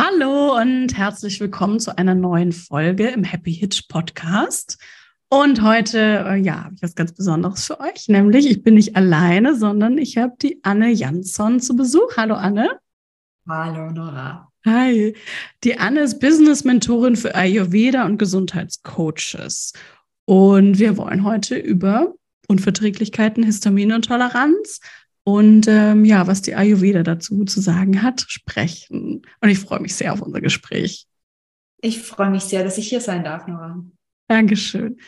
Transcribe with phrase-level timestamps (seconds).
[0.00, 4.78] Hallo und herzlich willkommen zu einer neuen Folge im Happy Hitch Podcast.
[5.28, 8.94] Und heute, äh, ja, habe ich was ganz Besonderes für euch, nämlich ich bin nicht
[8.94, 12.16] alleine, sondern ich habe die Anne Jansson zu Besuch.
[12.16, 12.78] Hallo Anne.
[13.48, 14.52] Hallo Nora.
[14.64, 15.16] Hi.
[15.64, 19.72] Die Anne ist Business-Mentorin für Ayurveda und Gesundheitscoaches.
[20.26, 22.14] Und wir wollen heute über
[22.46, 24.78] Unverträglichkeiten, Histaminintoleranz und
[25.68, 29.22] ähm, ja, was die Ayurveda dazu zu sagen hat, sprechen.
[29.40, 31.06] Und ich freue mich sehr auf unser Gespräch.
[31.80, 33.84] Ich freue mich sehr, dass ich hier sein darf, Nora.
[34.26, 34.98] Dankeschön.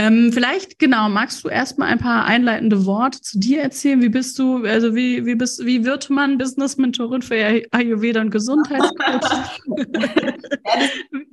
[0.00, 4.00] Ähm, vielleicht, genau, magst du erstmal ein paar einleitende Worte zu dir erzählen?
[4.00, 9.60] Wie bist du, also wie, wie, bist, wie wird man Business-Mentorin für Ayurveda und Gesundheitscoach?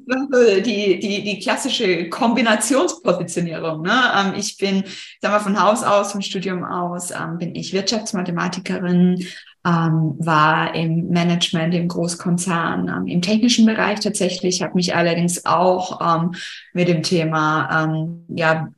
[0.06, 3.84] ja, die, die, die klassische Kombinationspositionierung.
[3.84, 4.02] Ne?
[4.14, 4.84] Ähm, ich bin,
[5.22, 9.26] sag mal, von Haus aus, vom Studium aus, ähm, bin ich Wirtschaftsmathematikerin,
[9.66, 16.00] ähm, war im Management, im Großkonzern, ähm, im technischen Bereich tatsächlich, habe mich allerdings auch
[16.02, 16.36] ähm,
[16.74, 18.70] mit dem Thema ähm, ja,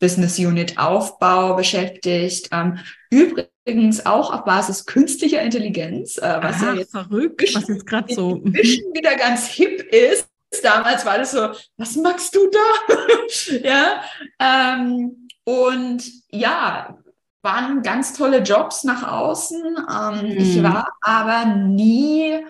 [0.00, 2.48] Business Unit Aufbau beschäftigt.
[2.50, 2.78] Ähm,
[3.10, 8.12] übrigens auch auf Basis künstlicher Intelligenz, äh, was Aha, ja jetzt verrückt, was jetzt gerade
[8.12, 10.28] so wieder ganz hip ist.
[10.62, 13.58] Damals war das so, was magst du da?
[13.62, 14.02] ja.
[14.38, 16.98] Ähm, und ja,
[17.42, 19.60] waren ganz tolle Jobs nach außen.
[19.60, 20.36] Ähm, mhm.
[20.36, 22.40] Ich war aber nie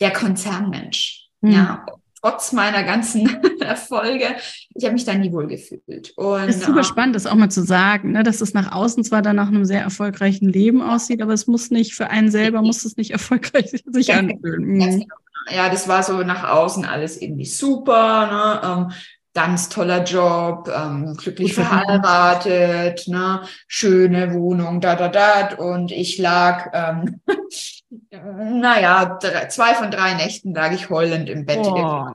[0.00, 1.28] der Konzernmensch.
[1.40, 1.50] Mhm.
[1.52, 1.86] Ja,
[2.20, 4.36] trotz meiner ganzen Erfolge,
[4.74, 6.12] ich habe mich da nie wohl gefühlt.
[6.16, 8.72] Und, das ist super äh, spannend, das auch mal zu sagen, ne, dass es nach
[8.72, 12.30] außen zwar dann nach einem sehr erfolgreichen Leben aussieht, aber es muss nicht für einen
[12.30, 14.64] selber, muss es nicht erfolgreich sich anfühlen.
[14.64, 14.80] Mhm.
[14.80, 15.06] Genau.
[15.48, 18.26] Ja, das war so nach außen alles irgendwie super.
[18.26, 18.88] Ne?
[19.36, 25.56] Ganz toller Job, ähm, glücklich verheiratet, ne, schöne Wohnung, da, da, da.
[25.56, 27.20] Und ich lag, ähm,
[28.62, 32.06] naja, drei, zwei von drei Nächten lag ich heulend im Bett, oh.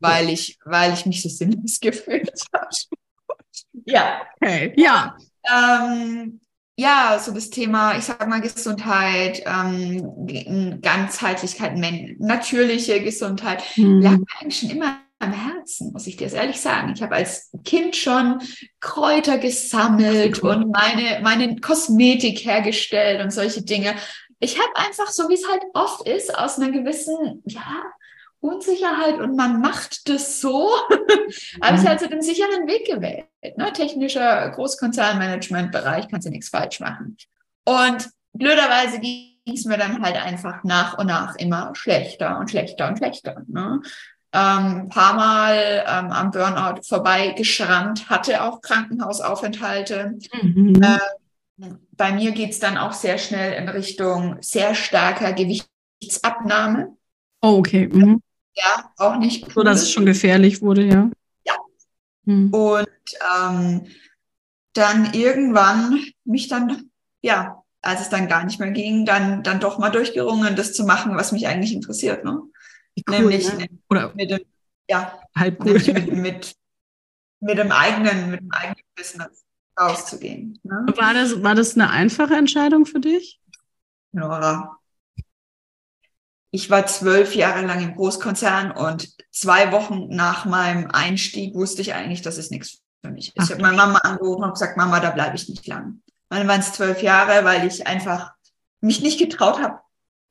[0.00, 2.68] weil ich, weil ich mich so sinnlos gefühlt habe.
[3.84, 4.22] ja.
[4.40, 4.72] Okay.
[4.76, 5.18] Ja.
[5.44, 6.40] Ähm,
[6.78, 11.76] ja, so das Thema, ich sag mal Gesundheit, ähm, Ganzheitlichkeit,
[12.20, 16.92] natürliche Gesundheit, lag eigentlich schon immer am Herzen, muss ich dir ehrlich sagen.
[16.94, 18.40] Ich habe als Kind schon
[18.80, 23.94] Kräuter gesammelt und meine, meine Kosmetik hergestellt und solche Dinge.
[24.40, 27.84] Ich habe einfach, so wie es halt oft ist, aus einer gewissen, ja,
[28.40, 30.70] Unsicherheit und man macht das so,
[31.62, 31.88] habe ich mhm.
[31.88, 33.26] halt so den sicheren Weg gewählt.
[33.56, 33.70] Ne?
[33.74, 37.18] Technischer Großkonzernmanagement-Bereich, kannst du nichts falsch machen.
[37.64, 42.88] Und blöderweise ging es mir dann halt einfach nach und nach immer schlechter und schlechter
[42.88, 43.42] und schlechter.
[43.46, 43.82] Ne?
[44.32, 50.18] Ähm, paar Mal ähm, am Burnout vorbeigeschrammt, hatte auch Krankenhausaufenthalte.
[50.42, 50.80] Mhm.
[50.82, 56.96] Äh, bei mir geht's dann auch sehr schnell in Richtung sehr starker Gewichtsabnahme.
[57.42, 57.88] Oh, okay.
[57.88, 58.22] Mhm.
[58.54, 59.52] Ja, auch nicht cool.
[59.54, 61.10] So, dass es schon gefährlich wurde, ja.
[61.44, 61.54] Ja.
[62.24, 62.52] Mhm.
[62.52, 62.88] Und
[63.38, 63.86] ähm,
[64.72, 66.90] dann irgendwann mich dann,
[67.22, 70.84] ja, als es dann gar nicht mehr ging, dann, dann doch mal durchgerungen, das zu
[70.84, 72.24] machen, was mich eigentlich interessiert.
[72.24, 72.40] Ne?
[73.08, 73.68] Cool, nämlich ne?
[73.88, 74.40] Oder mit dem,
[74.88, 75.74] ja, halb cool.
[75.74, 76.56] mit, mit,
[77.40, 79.44] mit dem eigenen, mit dem eigenen Business
[79.78, 80.58] rauszugehen.
[80.62, 80.86] Ne?
[80.96, 83.40] War, das, war das eine einfache Entscheidung für dich?
[84.12, 84.76] Nora.
[86.52, 91.94] Ich war zwölf Jahre lang im Großkonzern und zwei Wochen nach meinem Einstieg wusste ich
[91.94, 93.44] eigentlich, dass es nichts für mich ist.
[93.44, 96.02] Ich habe meine Mama angerufen und gesagt, Mama, da bleibe ich nicht lang.
[96.28, 98.32] Dann waren es zwölf Jahre, weil ich einfach
[98.80, 99.80] mich nicht getraut habe,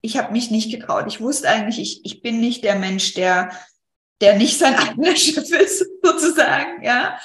[0.01, 1.05] ich habe mich nicht getraut.
[1.07, 3.51] Ich wusste eigentlich, ich, ich bin nicht der Mensch, der,
[4.21, 7.17] der nicht sein eigener Chef ist, sozusagen, ja.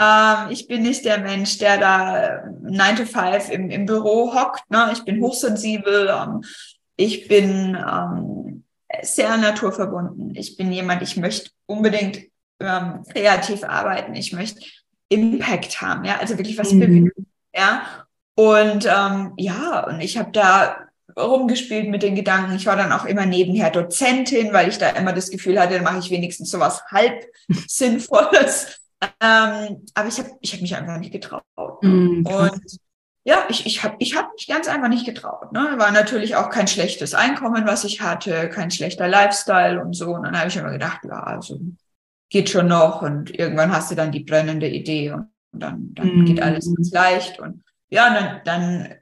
[0.00, 4.70] Ähm, ich bin nicht der Mensch, der da 9 to 5 im, im Büro hockt.
[4.70, 4.90] Ne?
[4.92, 6.08] Ich bin hochsensibel.
[6.08, 6.44] Ähm,
[6.96, 8.64] ich bin ähm,
[9.02, 10.34] sehr naturverbunden.
[10.36, 12.28] Ich bin jemand, ich möchte unbedingt
[12.60, 14.14] ähm, kreativ arbeiten.
[14.14, 14.60] Ich möchte
[15.08, 16.80] Impact haben, ja, also wirklich was mhm.
[16.80, 17.12] bewegen,
[17.54, 17.82] ja.
[18.34, 20.87] Und ähm, ja, und ich habe da
[21.18, 22.56] rumgespielt mit den Gedanken.
[22.56, 25.84] Ich war dann auch immer nebenher Dozentin, weil ich da immer das Gefühl hatte, dann
[25.84, 27.26] mache ich wenigstens sowas halb
[27.66, 28.80] Sinnvolles.
[29.20, 31.44] Ähm, aber ich habe ich hab mich einfach nicht getraut.
[31.82, 32.78] Mm, und
[33.24, 35.52] ja, ich, ich habe ich hab mich ganz einfach nicht getraut.
[35.52, 35.74] Ne?
[35.76, 40.14] War natürlich auch kein schlechtes Einkommen, was ich hatte, kein schlechter Lifestyle und so.
[40.14, 41.60] Und dann habe ich immer gedacht, ja, also
[42.30, 43.02] geht schon noch.
[43.02, 46.24] Und irgendwann hast du dann die brennende Idee und dann, dann mm.
[46.24, 47.38] geht alles ganz leicht.
[47.38, 48.94] Und ja, dann, dann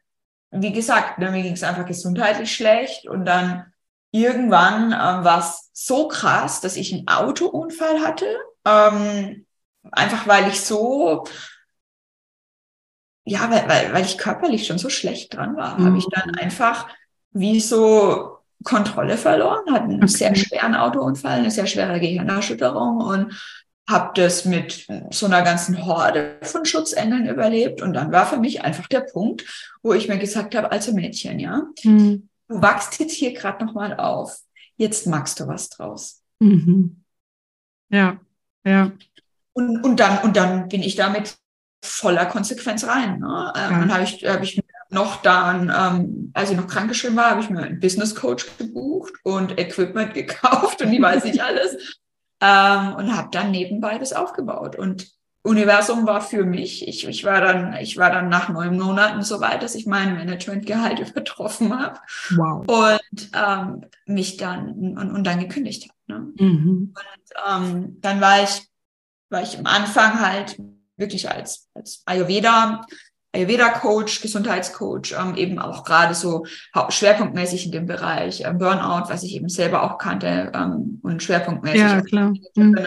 [0.63, 3.73] wie gesagt, mir ging es einfach gesundheitlich schlecht und dann
[4.11, 8.27] irgendwann ähm, war es so krass, dass ich einen Autounfall hatte.
[8.65, 9.47] Ähm,
[9.93, 11.25] einfach weil ich so,
[13.25, 15.87] ja, weil, weil, weil ich körperlich schon so schlecht dran war, mhm.
[15.87, 16.89] habe ich dann einfach
[17.31, 20.07] wie so Kontrolle verloren, hatte einen okay.
[20.07, 26.39] sehr schweren Autounfall, eine sehr schwere Gehirnerschütterung und habe das mit so einer ganzen Horde
[26.43, 27.83] von Schutzengeln überlebt.
[27.83, 29.45] Und dann war für mich einfach der Punkt,
[29.83, 32.29] wo ich mir gesagt habe, also Mädchen, ja, mhm.
[32.49, 34.39] du wachst jetzt hier gerade nochmal auf.
[34.77, 36.23] Jetzt magst du was draus.
[36.41, 37.03] Mhm.
[37.89, 38.19] Ja,
[38.65, 38.93] ja.
[39.53, 41.37] Und, und, dann, und dann bin ich damit
[41.83, 43.21] voller Konsequenz rein.
[43.21, 43.53] Ne?
[43.57, 43.79] Ähm, ja.
[43.79, 44.61] Dann habe ich, hab ich
[44.91, 49.15] noch dann, ähm, als ich noch krankgeschrieben war, habe ich mir einen Business Coach gebucht
[49.23, 52.01] und Equipment gekauft und die weiß ich alles
[52.41, 54.77] ähm, und habe dann nebenbei das aufgebaut.
[54.77, 59.23] Und Universum war für mich, ich, ich, war dann, ich war dann nach neun Monaten
[59.23, 62.01] so weit, dass ich mein Managementgehalt übertroffen habe
[62.37, 62.67] wow.
[62.67, 66.21] und ähm, mich dann und, und dann gekündigt habe.
[66.21, 66.33] Ne?
[66.39, 66.95] Mhm.
[66.95, 68.69] Und ähm, dann war ich,
[69.31, 70.61] war ich am Anfang halt
[70.97, 72.85] wirklich als, als Ayurveda
[73.37, 76.47] Ayurveda-Coach, Gesundheitscoach, ähm, eben auch gerade so
[76.89, 81.81] schwerpunktmäßig in dem Bereich ähm, Burnout, was ich eben selber auch kannte ähm, und schwerpunktmäßig.
[81.81, 82.35] Ja, klar.
[82.55, 82.87] Mhm.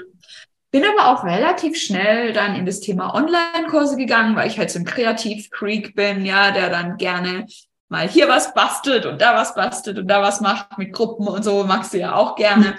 [0.72, 4.78] Bin aber auch relativ schnell dann in das Thema Online-Kurse gegangen, weil ich halt so
[4.78, 7.48] ein Kreativ-Freak bin, ja, der dann gerne
[7.88, 11.44] mal hier was bastelt und da was bastelt und da was macht mit Gruppen und
[11.44, 12.76] so, magst du ja auch gerne.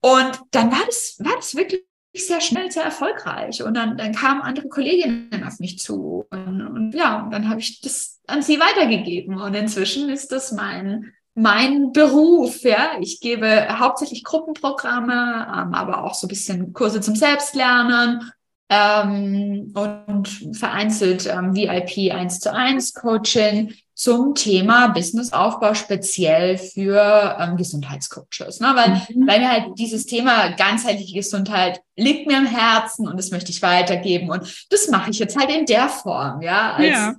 [0.00, 1.82] Und dann war das, war das wirklich
[2.14, 3.62] sehr schnell sehr erfolgreich.
[3.62, 6.26] Und dann, dann kamen andere Kolleginnen auf mich zu.
[6.30, 9.40] Und, und ja, dann habe ich das an sie weitergegeben.
[9.40, 12.62] Und inzwischen ist das mein, mein Beruf.
[12.62, 18.30] Ja, ich gebe hauptsächlich Gruppenprogramme, ähm, aber auch so ein bisschen Kurse zum Selbstlernen
[18.72, 27.58] ähm, und vereinzelt ähm, VIP 1 zu 1 Coaching zum Thema Businessaufbau speziell für ähm,
[27.58, 28.60] Gesundheitscoaches.
[28.60, 28.72] Ne?
[28.74, 29.26] Weil, mhm.
[29.26, 33.60] weil mir halt dieses Thema ganzheitliche Gesundheit liegt mir am Herzen und das möchte ich
[33.60, 34.30] weitergeben.
[34.30, 37.14] Und das mache ich jetzt halt in der Form, ja, als ja.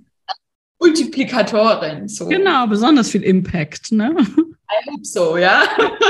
[0.79, 2.07] Multiplikatorin.
[2.07, 2.27] So.
[2.27, 4.15] Genau, besonders viel Impact, ne?
[4.17, 5.61] I hope so, ja.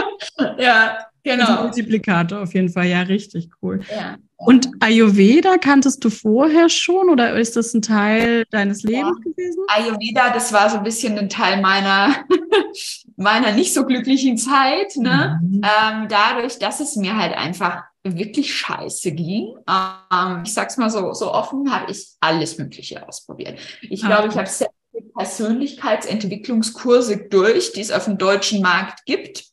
[0.57, 1.63] ja, genau.
[1.63, 3.81] Multiplikator auf jeden Fall, ja, richtig cool.
[3.93, 4.15] Ja.
[4.45, 9.31] Und Ayurveda kanntest du vorher schon oder ist das ein Teil deines Lebens ja.
[9.31, 9.63] gewesen?
[9.67, 12.25] Ayurveda, das war so ein bisschen ein Teil meiner,
[13.15, 14.95] meiner nicht so glücklichen Zeit.
[14.97, 15.39] Ne?
[15.41, 15.61] Mhm.
[15.63, 19.55] Ähm, dadurch, dass es mir halt einfach wirklich scheiße ging.
[19.67, 23.57] Ähm, ich sag's mal so, so offen, habe ich alles Mögliche ausprobiert.
[23.81, 29.05] Ich ah, glaube, ich habe sehr viele Persönlichkeitsentwicklungskurse durch, die es auf dem deutschen Markt
[29.05, 29.45] gibt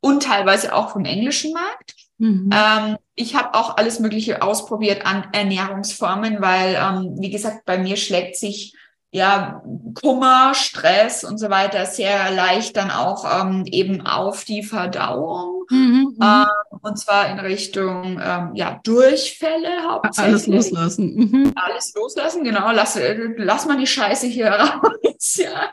[0.00, 1.94] und teilweise auch vom englischen Markt.
[2.18, 2.50] Mhm.
[2.52, 7.96] Ähm, ich habe auch alles Mögliche ausprobiert an Ernährungsformen, weil, ähm, wie gesagt, bei mir
[7.96, 8.74] schlägt sich
[9.12, 9.62] ja
[9.94, 15.64] Kummer, Stress und so weiter sehr leicht dann auch ähm, eben auf die Verdauung.
[15.68, 16.22] Mhm, mhm.
[16.22, 16.46] äh,
[16.80, 20.32] und zwar in Richtung ähm, ja, Durchfälle hauptsächlich.
[20.32, 21.14] Alles loslassen.
[21.14, 21.52] Mhm.
[21.54, 22.72] Alles loslassen, genau.
[22.72, 25.36] Lass, äh, lass mal die Scheiße hier raus.
[25.36, 25.72] ja.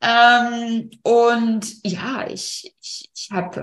[0.00, 3.62] Ähm, und ja, ich, ich, ich habe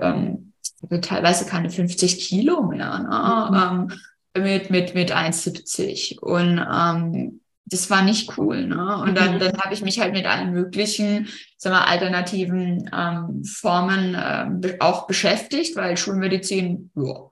[0.89, 3.49] ähm, teilweise keine 50 Kilo mehr, ne?
[3.51, 3.89] Mhm.
[3.91, 6.19] ähm, mit, mit, mit 1,70.
[6.19, 8.67] Und ähm, das war nicht cool.
[8.67, 8.97] Ne?
[8.97, 9.39] Und dann, mhm.
[9.39, 11.27] dann habe ich mich halt mit allen möglichen
[11.57, 17.31] sagen wir, alternativen ähm, Formen äh, auch beschäftigt, weil Schulmedizin, ja,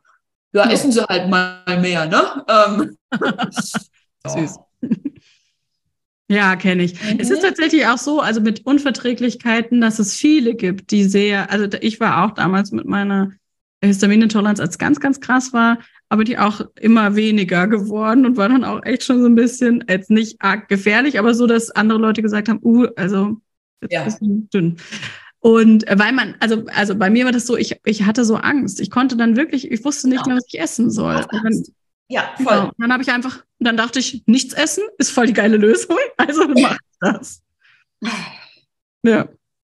[0.54, 2.46] ja, essen sie halt mal mehr, ne?
[2.48, 2.98] Ähm,
[4.28, 4.60] Süß.
[6.28, 6.94] Ja, kenne ich.
[6.94, 7.20] Mhm.
[7.20, 7.48] Es ist mhm.
[7.48, 12.26] tatsächlich auch so, also mit Unverträglichkeiten, dass es viele gibt, die sehr, also ich war
[12.26, 13.32] auch damals mit meiner
[13.88, 18.64] Histaminintoleranz als ganz, ganz krass war, aber die auch immer weniger geworden und war dann
[18.64, 22.22] auch echt schon so ein bisschen, jetzt nicht arg gefährlich, aber so, dass andere Leute
[22.22, 23.38] gesagt haben, uh, also
[23.82, 24.02] jetzt ja.
[24.02, 24.78] ein bisschen dünn.
[25.40, 28.36] Und äh, weil man, also, also bei mir war das so, ich, ich hatte so
[28.36, 28.80] Angst.
[28.80, 30.36] Ich konnte dann wirklich, ich wusste nicht genau.
[30.36, 31.26] mehr, was ich essen soll.
[31.30, 31.64] Dann,
[32.08, 32.46] Ja, voll.
[32.46, 32.72] Genau.
[32.78, 35.98] Dann habe ich einfach, dann dachte ich, nichts essen ist voll die geile Lösung.
[36.18, 37.44] Also mach das.
[39.04, 39.28] Ja.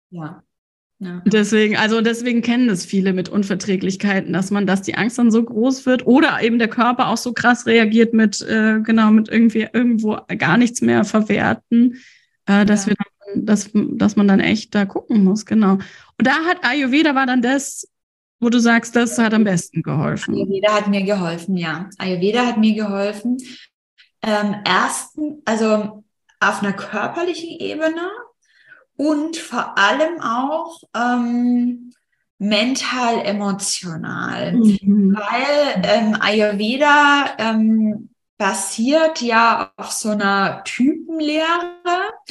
[0.09, 0.43] Ja.
[1.01, 1.21] Ja.
[1.25, 5.41] Deswegen, also deswegen kennen das viele mit Unverträglichkeiten, dass man, dass die Angst dann so
[5.41, 9.67] groß wird oder eben der Körper auch so krass reagiert mit, äh, genau, mit irgendwie
[9.71, 11.95] irgendwo gar nichts mehr verwerten,
[12.47, 12.91] äh, dass ja.
[12.91, 15.73] wir dann, dass, dass man dann echt da gucken muss, genau.
[15.73, 17.87] Und da hat Ayurveda war dann das,
[18.41, 20.35] wo du sagst, das hat am besten geholfen.
[20.35, 21.89] Ayurveda hat mir geholfen, ja.
[21.97, 23.37] Ayurveda hat mir geholfen.
[24.21, 26.03] Ähm, ersten, also
[26.41, 28.09] auf einer körperlichen Ebene,
[28.99, 31.93] und vor allem auch ähm,
[32.37, 35.17] mental emotional, mhm.
[35.17, 41.77] weil ähm, Ayurveda ähm, basiert ja auf so einer Typenlehre.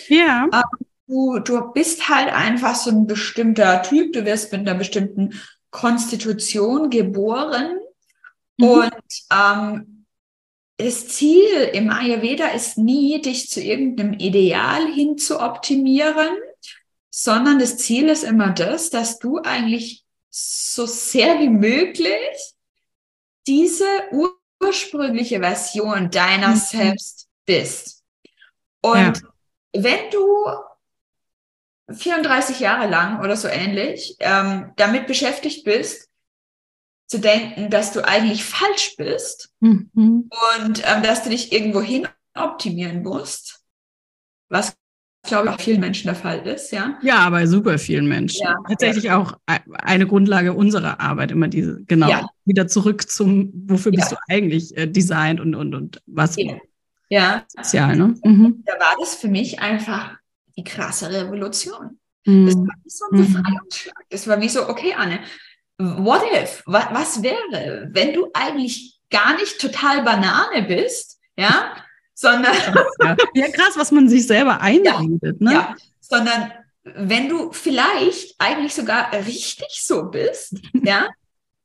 [0.08, 0.46] Ja.
[0.52, 5.40] Ähm, du, du bist halt einfach so ein bestimmter Typ, du wirst mit einer bestimmten
[5.70, 7.78] Konstitution geboren
[8.58, 8.66] mhm.
[8.66, 8.92] und
[9.32, 10.04] ähm,
[10.76, 16.36] das Ziel im Ayurveda ist nie, dich zu irgendeinem Ideal hin zu optimieren,
[17.20, 22.54] sondern das Ziel ist immer das, dass du eigentlich so sehr wie möglich
[23.44, 23.84] diese
[24.60, 26.56] ursprüngliche Version deiner mhm.
[26.56, 28.04] selbst bist.
[28.82, 29.32] Und ja.
[29.72, 30.46] wenn du
[31.92, 36.08] 34 Jahre lang oder so ähnlich ähm, damit beschäftigt bist,
[37.08, 40.30] zu denken, dass du eigentlich falsch bist mhm.
[40.54, 43.64] und ähm, dass du dich irgendwo hin optimieren musst,
[44.48, 44.77] was
[45.28, 46.98] glaube ich, auch vielen Menschen der Fall ist, ja.
[47.02, 48.44] Ja, bei super vielen Menschen.
[48.44, 49.18] Ja, Tatsächlich ja.
[49.18, 52.26] auch eine Grundlage unserer Arbeit, immer diese, genau, ja.
[52.44, 56.36] wieder zurück zum, wofür bist du eigentlich äh, designt und, und, und was.
[57.08, 57.44] Ja.
[57.48, 58.14] Sozial, ne?
[58.24, 58.62] Mhm.
[58.66, 60.16] Da war das für mich einfach
[60.56, 61.98] die krasse Revolution.
[62.26, 62.46] Mhm.
[62.46, 63.24] Das war wie so ein mhm.
[63.24, 64.04] Befreiungsschlag.
[64.10, 65.20] Das war wie so, okay, Anne,
[65.78, 66.62] what if?
[66.66, 71.72] Was, was wäre, wenn du eigentlich gar nicht total Banane bist, ja?
[72.18, 72.54] Sondern.
[73.00, 73.16] Ja.
[73.34, 75.52] ja, krass, was man sich selber einredet, ja, ne?
[75.52, 81.08] Ja, sondern wenn du vielleicht eigentlich sogar richtig so bist, ja,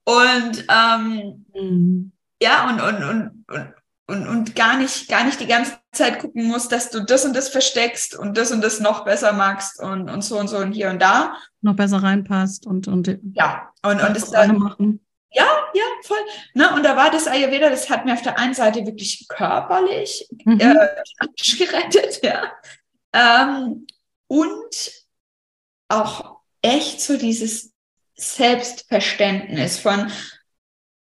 [0.06, 2.12] und ähm, mhm.
[2.42, 3.74] ja, und, und, und, und,
[4.06, 7.36] und, und gar nicht, gar nicht die ganze Zeit gucken musst, dass du das und
[7.36, 10.74] das versteckst und das und das noch besser magst und, und so und so und
[10.74, 11.38] hier und da.
[11.62, 15.00] Noch besser reinpasst und, und ja, und, und das dann, machen.
[15.34, 16.24] Ja, ja, voll.
[16.54, 16.72] Ne?
[16.74, 20.60] Und da war das Ayurveda, das hat mir auf der einen Seite wirklich körperlich mhm.
[20.60, 20.76] äh,
[21.58, 22.54] gerettet, ja.
[23.14, 23.88] Ähm,
[24.28, 24.92] und
[25.90, 27.74] auch echt so dieses
[28.16, 30.12] Selbstverständnis von,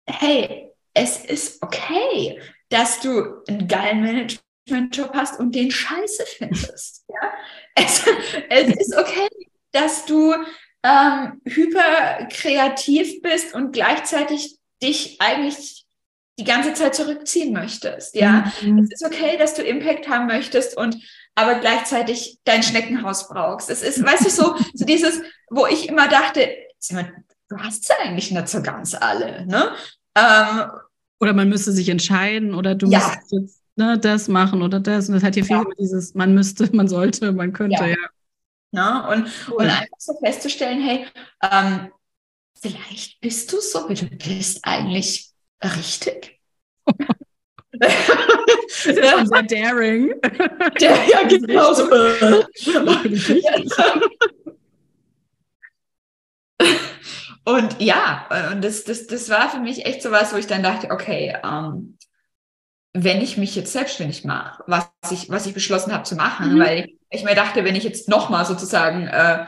[0.07, 7.05] hey, es ist okay, dass du einen geilen Management-Job hast und den scheiße findest.
[7.09, 7.33] Ja?
[7.77, 8.05] Es,
[8.51, 9.29] es ist okay,
[9.71, 10.35] dass du
[10.83, 15.85] ähm, hyperkreativ bist und gleichzeitig dich eigentlich
[16.39, 18.15] die ganze Zeit zurückziehen möchtest.
[18.15, 18.79] Ja, mhm.
[18.79, 20.97] es ist okay, dass du Impact haben möchtest und
[21.35, 23.71] aber gleichzeitig dein Schneckenhaus brauchst.
[23.71, 25.21] Es ist, weißt du, so, so dieses,
[25.51, 26.49] wo ich immer dachte,
[26.89, 29.73] du hast sie eigentlich nicht so ganz alle, ne?
[30.17, 30.71] Ähm,
[31.21, 32.99] oder man müsste sich entscheiden oder du ja.
[32.99, 35.09] musst jetzt ne, das machen oder das.
[35.09, 35.65] Und das hat hier viel ja.
[35.79, 37.89] dieses, man müsste, man sollte, man könnte, ja.
[37.89, 37.97] ja.
[38.73, 39.09] Ne?
[39.09, 39.57] Und, cool.
[39.57, 41.07] und einfach so festzustellen, hey,
[41.43, 41.91] ähm,
[42.61, 45.31] vielleicht bist du so, wie du bist, eigentlich
[45.63, 46.39] richtig.
[47.73, 47.93] das
[48.87, 49.27] ist ja.
[49.27, 50.15] sehr daring.
[50.81, 51.85] Der, ja, genau so.
[57.45, 60.63] und ja, und das, das, das war für mich echt so was, wo ich dann
[60.63, 61.97] dachte, okay, ähm,
[62.93, 66.61] wenn ich mich jetzt selbstständig mache, was ich, was ich beschlossen habe zu machen, mhm.
[66.61, 69.47] weil ich mir dachte, wenn ich jetzt nochmal sozusagen äh,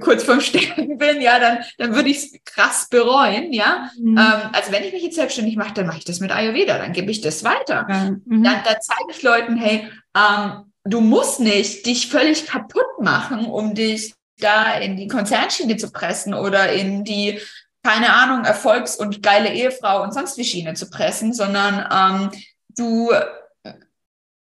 [0.00, 3.90] kurz vorm Sterben bin, ja, dann, dann würde ich es krass bereuen, ja.
[3.98, 4.18] Mhm.
[4.18, 6.92] Ähm, also wenn ich mich jetzt selbstständig mache, dann mache ich das mit Ayurveda, dann
[6.92, 7.86] gebe ich das weiter.
[7.88, 8.42] Mhm.
[8.44, 13.74] Dann, dann zeige ich Leuten, hey, ähm, du musst nicht dich völlig kaputt machen, um
[13.74, 17.40] dich da in die Konzernschiene zu pressen oder in die,
[17.82, 22.42] keine Ahnung, Erfolgs- und geile Ehefrau und sonst wie Schiene zu pressen, sondern ähm,
[22.76, 23.10] du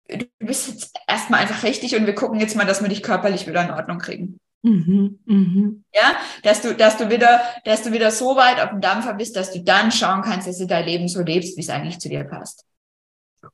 [0.08, 3.46] du bist jetzt erstmal einfach richtig und wir gucken jetzt mal, dass wir dich körperlich
[3.46, 4.40] wieder in Ordnung kriegen.
[4.62, 5.72] Mhm, mh.
[5.94, 9.36] Ja, dass du, dass du wieder, dass du wieder so weit auf dem Dampfer bist,
[9.36, 12.08] dass du dann schauen kannst, dass du dein Leben so lebst, wie es eigentlich zu
[12.08, 12.64] dir passt.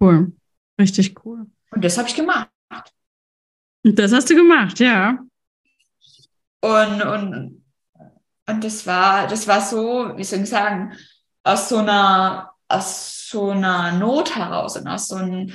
[0.01, 0.33] Cool.
[0.81, 1.47] Richtig cool.
[1.71, 2.49] Und das habe ich gemacht.
[3.83, 5.19] Das hast du gemacht, ja.
[6.63, 7.65] Und, und,
[8.47, 10.95] und das war, das war so, wie soll ich sagen,
[11.43, 15.53] aus so einer, aus so einer Not heraus und aus so einem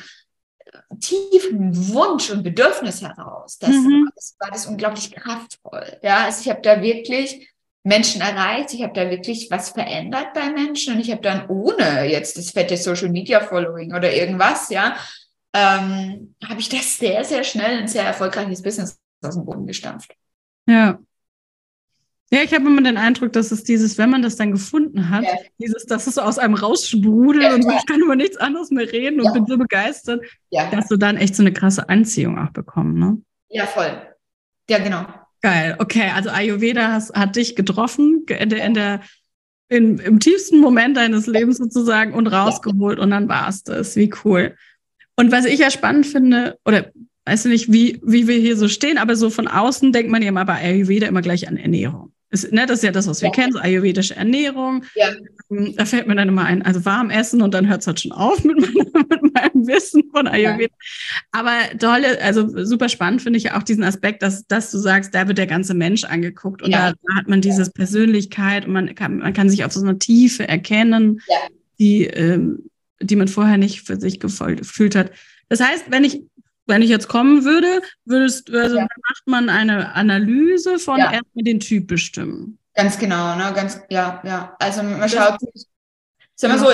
[1.00, 3.58] tiefen Wunsch und Bedürfnis heraus.
[3.58, 4.10] Das, mhm.
[4.14, 5.98] das war das unglaublich kraftvoll.
[6.04, 7.50] Ja, also ich habe da wirklich
[7.84, 8.74] Menschen erreicht.
[8.74, 12.52] Ich habe da wirklich was verändert bei Menschen und ich habe dann ohne jetzt das
[12.52, 14.98] fette Social Media Following oder irgendwas, ja,
[15.54, 20.14] ähm, habe ich das sehr, sehr schnell ein sehr erfolgreiches Business aus dem Boden gestampft.
[20.68, 21.00] Ja.
[22.32, 25.24] Ja, ich habe immer den Eindruck, dass es dieses, wenn man das dann gefunden hat,
[25.24, 25.32] ja.
[25.60, 28.92] dieses, dass es so aus einem raussprudelt ja, und ich kann über nichts anderes mehr
[28.92, 29.32] reden und ja.
[29.32, 33.20] bin so begeistert, dass du dann echt so eine krasse Anziehung auch bekommst, ne?
[33.50, 34.00] Ja, voll.
[34.70, 35.06] Ja, genau.
[35.42, 35.76] Geil.
[35.80, 39.02] Okay, also Ayurveda has, hat dich getroffen in der, in der
[39.70, 43.96] in, im tiefsten Moment deines Lebens sozusagen und rausgeholt und dann war es das.
[43.96, 44.56] Wie cool.
[45.16, 46.92] Und was ich ja spannend finde, oder
[47.26, 50.22] weißt du nicht, wie, wie wir hier so stehen, aber so von außen denkt man
[50.22, 52.09] ja immer bei Ayurveda immer gleich an Ernährung.
[52.32, 53.34] Ist, ne, das ist ja das, was wir ja.
[53.34, 54.84] kennen, so ayurvedische Ernährung.
[54.96, 55.10] Ja.
[55.50, 58.00] Ähm, da fällt mir dann immer ein, also warm essen und dann hört es halt
[58.00, 60.72] schon auf mit, meiner, mit meinem Wissen von Ayurveda.
[60.72, 61.30] Ja.
[61.32, 65.16] Aber tolle, also super spannend finde ich ja auch diesen Aspekt, dass, dass du sagst,
[65.16, 68.94] da wird der ganze Mensch angefügt und da, da, hat man diese Persönlichkeit und man
[68.94, 71.22] kann, man kann sich auf so eine Tiefe erkennen,
[71.80, 72.70] die, ähm,
[73.02, 75.12] die man vorher nicht für sich gefühlt hat.
[75.48, 76.22] Das heißt, wenn ich
[76.70, 78.84] wenn ich jetzt kommen würde, würdest, also ja.
[78.84, 81.12] macht man eine Analyse von ja.
[81.12, 82.58] erstmal den Typ bestimmen.
[82.76, 83.52] Ganz genau, ne?
[83.54, 84.56] Ganz, ja, ja.
[84.60, 85.66] Also man schaut sich,
[86.36, 86.72] sagen wir so,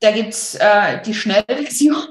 [0.00, 1.96] da gibt es äh, die Schnellversion.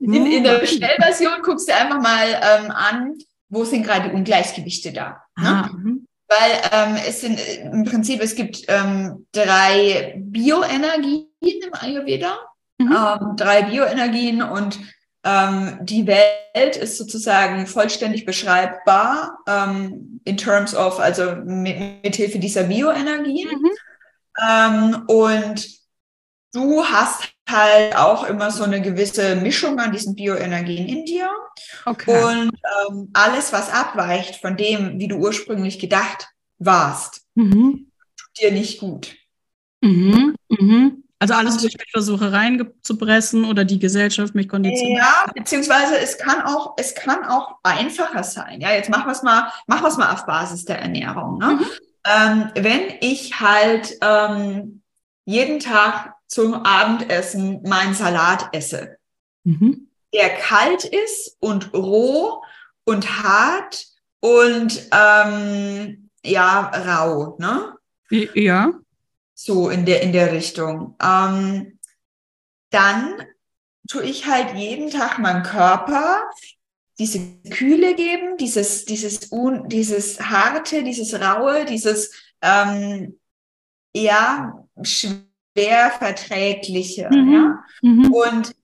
[0.00, 3.14] in, in, der Schnellversion guckst du einfach mal ähm, an,
[3.48, 5.22] wo sind gerade Ungleichgewichte da.
[5.36, 5.48] Ne?
[5.48, 6.06] Ah, mhm.
[6.26, 12.38] Weil ähm, es sind im Prinzip, es gibt ähm, drei Bioenergien im Ayurveda.
[12.78, 12.92] Mhm.
[12.92, 14.78] Ähm, drei Bioenergien und
[15.24, 22.38] ähm, die Welt ist sozusagen vollständig beschreibbar ähm, in terms of, also mit, mit Hilfe
[22.38, 23.48] dieser Bioenergien.
[23.48, 23.70] Mhm.
[24.48, 25.68] Ähm, und
[26.52, 31.30] du hast halt auch immer so eine gewisse Mischung an diesen Bioenergien in dir.
[31.84, 32.24] Okay.
[32.24, 32.52] Und
[32.88, 37.90] ähm, alles, was abweicht von dem, wie du ursprünglich gedacht warst, mhm.
[38.16, 39.14] tut dir nicht gut.
[39.82, 40.34] Mhm.
[40.48, 41.01] Mhm.
[41.22, 44.98] Also alles, ich mich versuche reinzupressen oder die Gesellschaft mich konditioniert.
[44.98, 48.60] Ja, beziehungsweise es kann auch, es kann auch einfacher sein.
[48.60, 51.38] Ja, jetzt machen wir es mal, machen wir es mal auf Basis der Ernährung.
[51.38, 51.46] Ne?
[51.46, 51.66] Mhm.
[52.04, 54.82] Ähm, wenn ich halt ähm,
[55.24, 58.96] jeden Tag zum Abendessen meinen Salat esse,
[59.44, 59.86] mhm.
[60.12, 62.42] der kalt ist und roh
[62.84, 63.86] und hart
[64.18, 67.74] und ähm, ja, rau, ne?
[68.34, 68.72] Ja
[69.42, 70.96] so in der, in der Richtung.
[71.02, 71.78] Ähm,
[72.70, 73.22] dann
[73.88, 76.22] tue ich halt jeden Tag meinem Körper
[76.98, 77.18] diese
[77.50, 83.18] Kühle geben, dieses, dieses, un, dieses harte, dieses raue, dieses, ähm,
[83.94, 87.32] ja, schwer verträgliche, mhm.
[87.32, 87.64] ja.
[87.82, 88.12] Mhm.
[88.12, 88.54] Und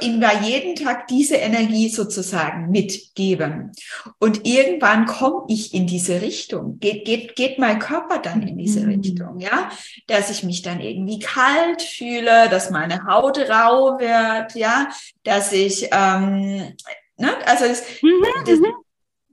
[0.00, 3.72] ihm da jeden Tag diese Energie sozusagen mitgeben.
[4.18, 6.78] Und irgendwann komme ich in diese Richtung.
[6.78, 8.88] Geht, geht, geht mein Körper dann in diese mhm.
[9.00, 9.70] Richtung, ja?
[10.06, 14.88] Dass ich mich dann irgendwie kalt fühle, dass meine Haut rau wird, ja?
[15.24, 16.74] Dass ich, ähm,
[17.16, 17.36] ne?
[17.46, 18.24] Also das, mhm.
[18.46, 18.74] das, mhm.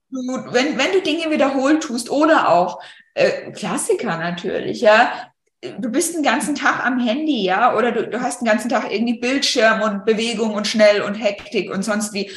[0.10, 2.82] du, wenn, wenn du Dinge wiederholt tust oder auch
[3.14, 5.31] äh, Klassiker natürlich, ja,
[5.62, 8.92] du bist den ganzen Tag am Handy, ja, oder du, du hast den ganzen Tag
[8.92, 12.30] irgendwie Bildschirm und Bewegung und schnell und Hektik und sonst wie.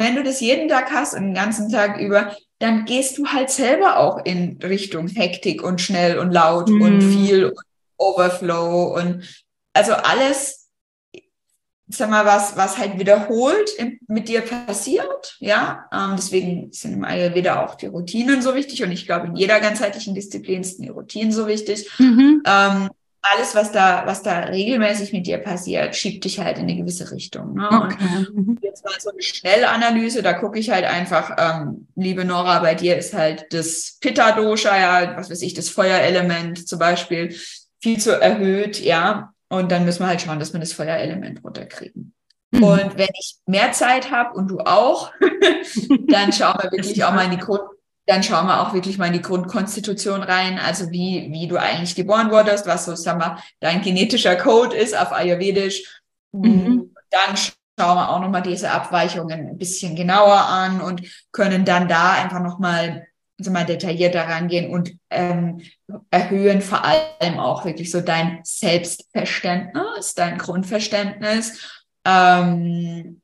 [0.00, 3.50] Wenn du das jeden Tag hast und den ganzen Tag über, dann gehst du halt
[3.50, 6.82] selber auch in Richtung Hektik und schnell und laut mhm.
[6.82, 7.64] und viel und
[7.96, 9.24] Overflow und
[9.72, 10.67] also alles
[11.88, 13.70] sag mal, was, was halt wiederholt
[14.06, 15.86] mit dir passiert, ja.
[15.92, 19.60] Ähm, deswegen sind im Ayurveda auch die Routinen so wichtig und ich glaube, in jeder
[19.60, 21.88] ganzheitlichen Disziplin sind die Routinen so wichtig.
[21.98, 22.42] Mhm.
[22.46, 26.76] Ähm, alles, was da, was da regelmäßig mit dir passiert, schiebt dich halt in eine
[26.76, 27.54] gewisse Richtung.
[27.54, 27.68] Ne?
[27.70, 28.26] Okay.
[28.34, 28.58] Und mhm.
[28.62, 32.96] jetzt mal so eine Schnellanalyse, da gucke ich halt einfach, ähm, liebe Nora, bei dir
[32.96, 37.34] ist halt das Pitta-Dosha, ja, was weiß ich, das Feuerelement zum Beispiel,
[37.80, 39.32] viel zu erhöht, ja.
[39.48, 42.14] Und dann müssen wir halt schauen, dass wir das Feuerelement runterkriegen.
[42.50, 42.62] Mhm.
[42.62, 45.12] Und wenn ich mehr Zeit habe und du auch,
[46.08, 47.62] dann schauen wir wirklich auch mal in die Grund,
[48.06, 51.94] dann schauen wir auch wirklich mal in die Grundkonstitution rein, also wie, wie du eigentlich
[51.94, 56.00] geboren wurdest, was so, sagen wir, dein genetischer Code ist auf Ayurvedisch.
[56.32, 56.94] Mhm.
[57.10, 62.12] Dann schauen wir auch nochmal diese Abweichungen ein bisschen genauer an und können dann da
[62.12, 63.07] einfach nochmal
[63.38, 65.60] also mal detaillierter rangehen und ähm,
[66.10, 73.20] erhöhen vor allem auch wirklich so dein Selbstverständnis, dein Grundverständnis ähm,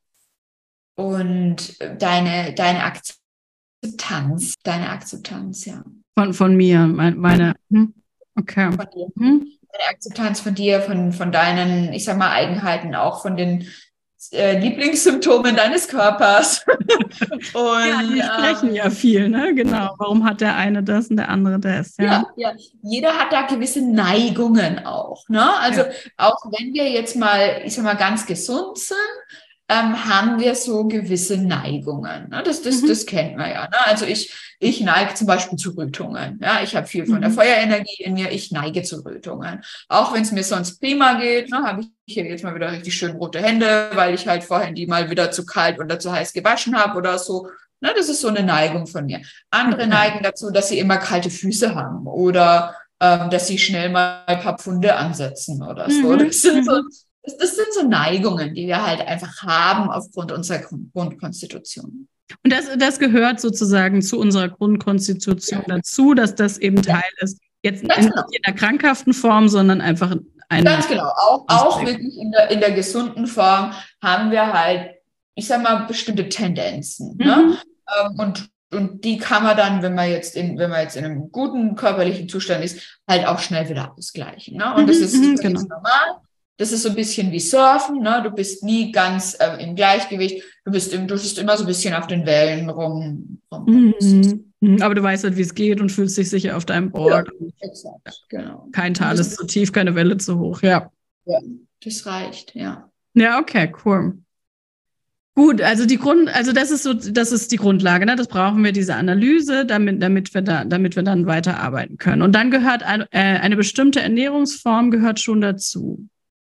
[0.97, 5.83] und deine, deine Akzeptanz, deine Akzeptanz, ja.
[6.17, 7.93] Von, von mir, meine, meine hm?
[8.37, 8.71] okay.
[8.71, 9.09] Von dir.
[9.19, 9.51] Hm?
[9.73, 13.67] Deine Akzeptanz von dir, von, von deinen, ich sag mal, Eigenheiten, auch von den
[14.33, 16.65] äh, Lieblingssymptomen deines Körpers.
[16.69, 19.55] und, ja, die sprechen ähm, ja viel, ne?
[19.55, 19.95] Genau.
[19.99, 21.97] Warum hat der eine das und der andere das?
[21.99, 22.27] Ja, ja.
[22.37, 22.53] ja.
[22.83, 25.29] Jeder hat da gewisse Neigungen auch.
[25.29, 25.45] Ne?
[25.59, 25.89] Also ja.
[26.17, 28.97] auch wenn wir jetzt mal, ich sag mal, ganz gesund sind,
[29.69, 32.29] ähm, haben wir so gewisse Neigungen.
[32.29, 32.43] Ne?
[32.45, 32.89] Das, das, mhm.
[32.89, 33.63] das kennt man ja.
[33.63, 33.87] Ne?
[33.87, 36.39] Also ich, ich neige zum Beispiel zu Rötungen.
[36.43, 36.63] Ja?
[36.63, 37.23] Ich habe viel von mhm.
[37.23, 38.31] der Feuerenergie in mir.
[38.31, 39.65] Ich neige zu Rötungen.
[39.89, 42.95] Auch wenn es mir sonst prima geht, ne, habe ich hier jetzt mal wieder richtig
[42.95, 46.35] schön rote Hände, weil ich halt vorhin die mal wieder zu kalt oder zu heiß
[46.35, 47.49] gewaschen habe oder so.
[47.81, 47.91] Ne?
[47.97, 49.23] Das ist so eine Neigung von mir.
[49.51, 49.93] Andere mhm.
[49.93, 54.41] neigen dazu, dass sie immer kalte Füße haben oder ähm, dass sie schnell mal ein
[54.41, 56.11] paar Pfunde ansetzen oder so.
[56.11, 56.19] Mhm.
[56.19, 56.89] Das sind so mhm
[57.25, 62.09] das, das sind so Neigungen, die wir halt einfach haben aufgrund unserer Grundkonstitution.
[62.43, 65.77] Und das, das gehört sozusagen zu unserer Grundkonstitution ja.
[65.77, 67.39] dazu, dass das eben Teil ist.
[67.63, 68.23] Jetzt in, genau.
[68.31, 70.15] in einer krankhaften Form, sondern einfach
[70.49, 70.65] eine.
[70.65, 71.05] Ganz genau.
[71.05, 74.97] Auch, auch wirklich in der, in der gesunden Form haben wir halt,
[75.35, 77.17] ich sag mal, bestimmte Tendenzen.
[77.17, 77.37] Ne?
[77.37, 77.51] Mhm.
[77.51, 77.59] Ne?
[78.19, 81.31] Und, und die kann man dann, wenn man jetzt in, wenn man jetzt in einem
[81.31, 84.57] guten körperlichen Zustand ist, halt auch schnell wieder ausgleichen.
[84.57, 84.75] Ne?
[84.75, 85.61] Und das mhm, ist, mhm, genau.
[85.61, 86.21] normal.
[86.57, 88.21] Das ist so ein bisschen wie Surfen, ne?
[88.23, 90.43] Du bist nie ganz äh, im Gleichgewicht.
[90.65, 93.41] Du bist, im, du bist immer so ein bisschen auf den Wellen rum.
[93.53, 93.95] rum.
[94.01, 94.53] Mhm.
[94.61, 94.83] mhm.
[94.83, 97.29] Aber du weißt halt, wie es geht und fühlst dich sicher auf deinem Board.
[97.41, 98.69] Ja, exakt, genau.
[98.73, 100.91] Kein Tal ist zu tief, keine Welle zu hoch, ja.
[101.27, 101.41] Ja,
[101.83, 102.89] das reicht, ja.
[103.15, 104.19] Ja, okay, cool.
[105.37, 108.15] Gut, also die Grund, also das ist so, das ist die Grundlage, ne?
[108.15, 112.23] Das brauchen wir diese Analyse, damit, damit wir da, damit wir dann weiterarbeiten können.
[112.23, 116.07] Und dann gehört ein, äh, eine bestimmte Ernährungsform gehört schon dazu.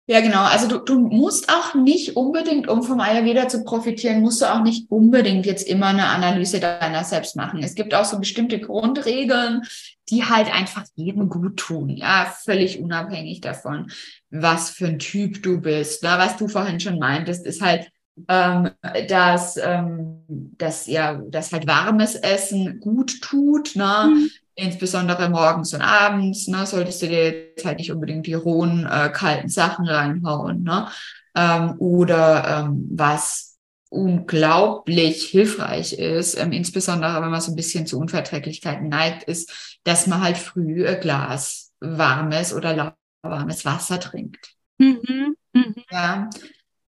[0.09, 0.45] Ja, genau.
[0.45, 4.63] Also du, du musst auch nicht unbedingt, um vom Ayurveda zu profitieren, musst du auch
[4.63, 7.61] nicht unbedingt jetzt immer eine Analyse deiner selbst machen.
[7.61, 9.63] Es gibt auch so bestimmte Grundregeln,
[10.09, 11.89] die halt einfach jedem gut tun.
[11.89, 13.91] Ja, völlig unabhängig davon,
[14.31, 16.05] was für ein Typ du bist.
[16.05, 17.91] Na, was du vorhin schon meintest, ist halt,
[18.29, 18.71] ähm,
[19.09, 23.75] dass, ähm, dass ja, dass halt warmes Essen gut tut.
[23.75, 24.13] Ne?
[24.15, 28.87] Mhm insbesondere morgens und abends, ne, solltest du dir jetzt halt nicht unbedingt die rohen,
[28.87, 30.89] äh, kalten Sachen reinhauen, ne?
[31.37, 33.59] Ähm, oder ähm, was
[33.91, 40.07] unglaublich hilfreich ist, ähm, insbesondere wenn man so ein bisschen zu Unverträglichkeiten neigt, ist, dass
[40.07, 44.55] man halt früh ein Glas warmes oder lauwarmes Wasser trinkt.
[44.79, 45.37] Mhm.
[45.53, 45.75] Mhm.
[45.91, 46.29] Ja,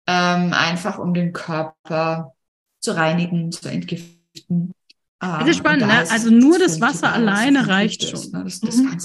[0.08, 2.34] ähm, einfach um den Körper
[2.80, 4.74] zu reinigen, zu entgiften.
[5.20, 6.06] Ah, das ist spannend, ne?
[6.12, 8.32] Also nur das Wasser alleine reicht schon.
[8.32, 8.44] Ne?
[8.44, 8.98] Das, das mhm.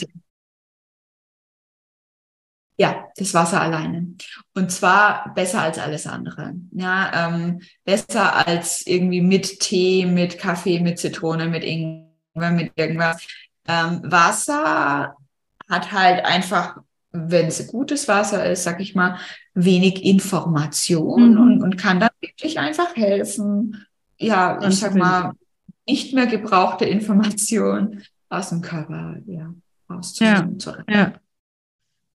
[2.76, 4.14] Ja, das Wasser alleine.
[4.54, 6.54] Und zwar besser als alles andere.
[6.72, 13.22] Ja, ähm, besser als irgendwie mit Tee, mit Kaffee, mit Zitrone, mit Ingwer, mit irgendwas.
[13.68, 15.14] Ähm, Wasser
[15.68, 16.78] hat halt einfach,
[17.12, 19.18] wenn es gutes Wasser ist, sag ich mal,
[19.54, 21.40] wenig Information mhm.
[21.40, 23.86] und, und kann dann wirklich einfach helfen.
[24.18, 25.32] Ja, ich sag mal,
[25.86, 29.54] nicht mehr gebrauchte Information aus dem Körper ja,
[29.90, 30.58] rauszunehmen.
[30.58, 31.12] Ja, ja.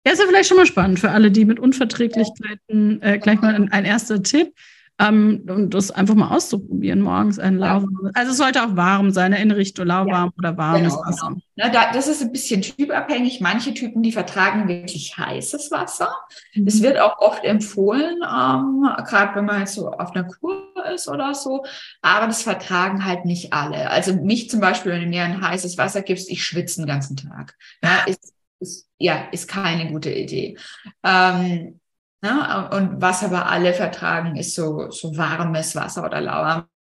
[0.06, 3.02] Ja, ist ja vielleicht schon mal spannend für alle, die mit Unverträglichkeiten.
[3.02, 4.54] Äh, gleich mal ein, ein erster Tipp
[4.98, 8.14] ähm, und das einfach mal auszuprobieren, morgens ein lauwarmes.
[8.14, 11.26] Also es sollte auch warm sein, in Richtung lauwarm ja, oder warmes genau, Wasser.
[11.28, 11.40] Genau.
[11.56, 13.40] Na, da, das ist ein bisschen typabhängig.
[13.40, 16.08] Manche Typen, die vertragen wirklich heißes Wasser.
[16.54, 16.66] Mhm.
[16.66, 21.08] Es wird auch oft empfohlen, ähm, gerade wenn man jetzt so auf einer Kur ist
[21.08, 21.64] oder so.
[22.02, 23.90] Aber das vertragen halt nicht alle.
[23.90, 27.16] Also mich zum Beispiel, wenn du mir ein heißes Wasser gibst, ich schwitze den ganzen
[27.16, 27.54] Tag.
[27.82, 30.56] Ja, ist, ist, ja, ist keine gute Idee.
[31.02, 31.80] Ähm,
[32.22, 32.68] Ne?
[32.72, 36.24] Und was aber alle vertragen, ist so, so warmes Wasser oder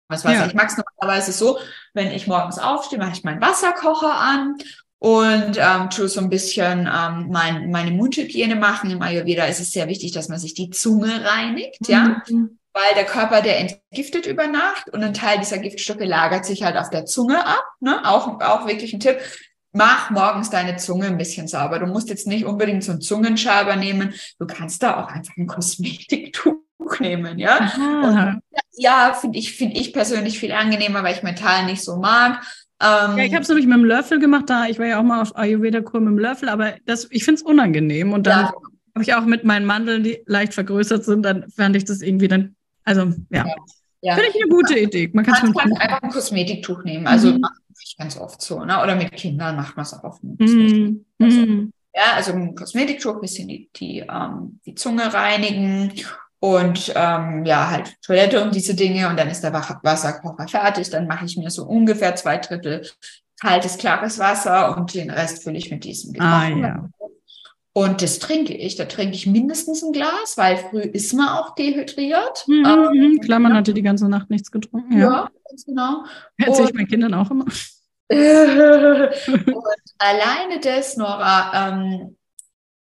[0.07, 0.31] Wasser.
[0.31, 0.45] Ja.
[0.45, 1.57] Ich mag es normalerweise so,
[1.93, 4.57] wenn ich morgens aufstehe, mache ich meinen Wasserkocher an
[4.99, 8.91] und ähm, tue so ein bisschen ähm, mein, meine Mundhygiene machen.
[8.91, 11.93] Im Ayurveda ist es sehr wichtig, dass man sich die Zunge reinigt, mhm.
[11.93, 12.21] ja,
[12.73, 16.77] weil der Körper, der entgiftet über Nacht und ein Teil dieser Giftstoffe lagert sich halt
[16.77, 17.63] auf der Zunge ab.
[17.79, 18.01] Ne?
[18.03, 19.19] Auch, auch wirklich ein Tipp
[19.73, 21.79] mach morgens deine Zunge ein bisschen sauber.
[21.79, 24.13] Du musst jetzt nicht unbedingt so einen Zungenschaber nehmen.
[24.39, 26.55] Du kannst da auch einfach ein Kosmetiktuch
[26.99, 27.71] nehmen, ja.
[28.03, 28.41] Und,
[28.73, 32.43] ja, finde ich, finde ich persönlich viel angenehmer, weil ich Metall nicht so mag.
[32.81, 35.03] Ähm, ja, ich habe es nämlich mit dem Löffel gemacht, da ich war ja auch
[35.03, 38.13] mal auf Ayurveda-Kur mit dem Löffel, aber das, ich finde es unangenehm.
[38.13, 38.53] Und dann ja.
[38.93, 42.27] habe ich auch mit meinen Mandeln, die leicht vergrößert sind, dann fand ich das irgendwie
[42.27, 43.45] dann, also ja.
[43.45, 43.55] ja.
[44.05, 44.15] Ja.
[44.15, 45.09] Finde ich eine gute Idee.
[45.13, 47.07] Man kann es einfach ein Kosmetiktuch nehmen.
[47.07, 47.39] Also mhm.
[47.39, 48.81] macht ich ganz oft so, ne?
[48.81, 50.23] Oder mit Kindern macht man es auch oft.
[50.23, 51.05] Mhm.
[51.19, 51.73] Also, mhm.
[51.95, 55.93] ja, also ein Kosmetiktuch, ein bisschen die, die, ähm, die Zunge reinigen
[56.39, 60.89] und ähm, ja, halt Toilette und diese Dinge und dann ist der Wasserkocher fertig.
[60.89, 62.85] Dann mache ich mir so ungefähr zwei Drittel
[63.39, 66.89] kaltes, klares Wasser und den Rest fülle ich mit diesem ah, ja.
[67.73, 68.75] Und das trinke ich.
[68.75, 72.45] Da trinke ich mindestens ein Glas, weil früh ist man auch dehydriert.
[72.47, 73.57] Mhm, ähm, klar, man ja.
[73.57, 74.93] hatte die ganze Nacht nichts getrunken.
[74.93, 76.03] Ja, ja ganz genau.
[76.37, 77.45] Erzähle ich meinen Kindern auch immer.
[78.09, 79.63] und
[79.97, 82.15] alleine das, Nora, ähm,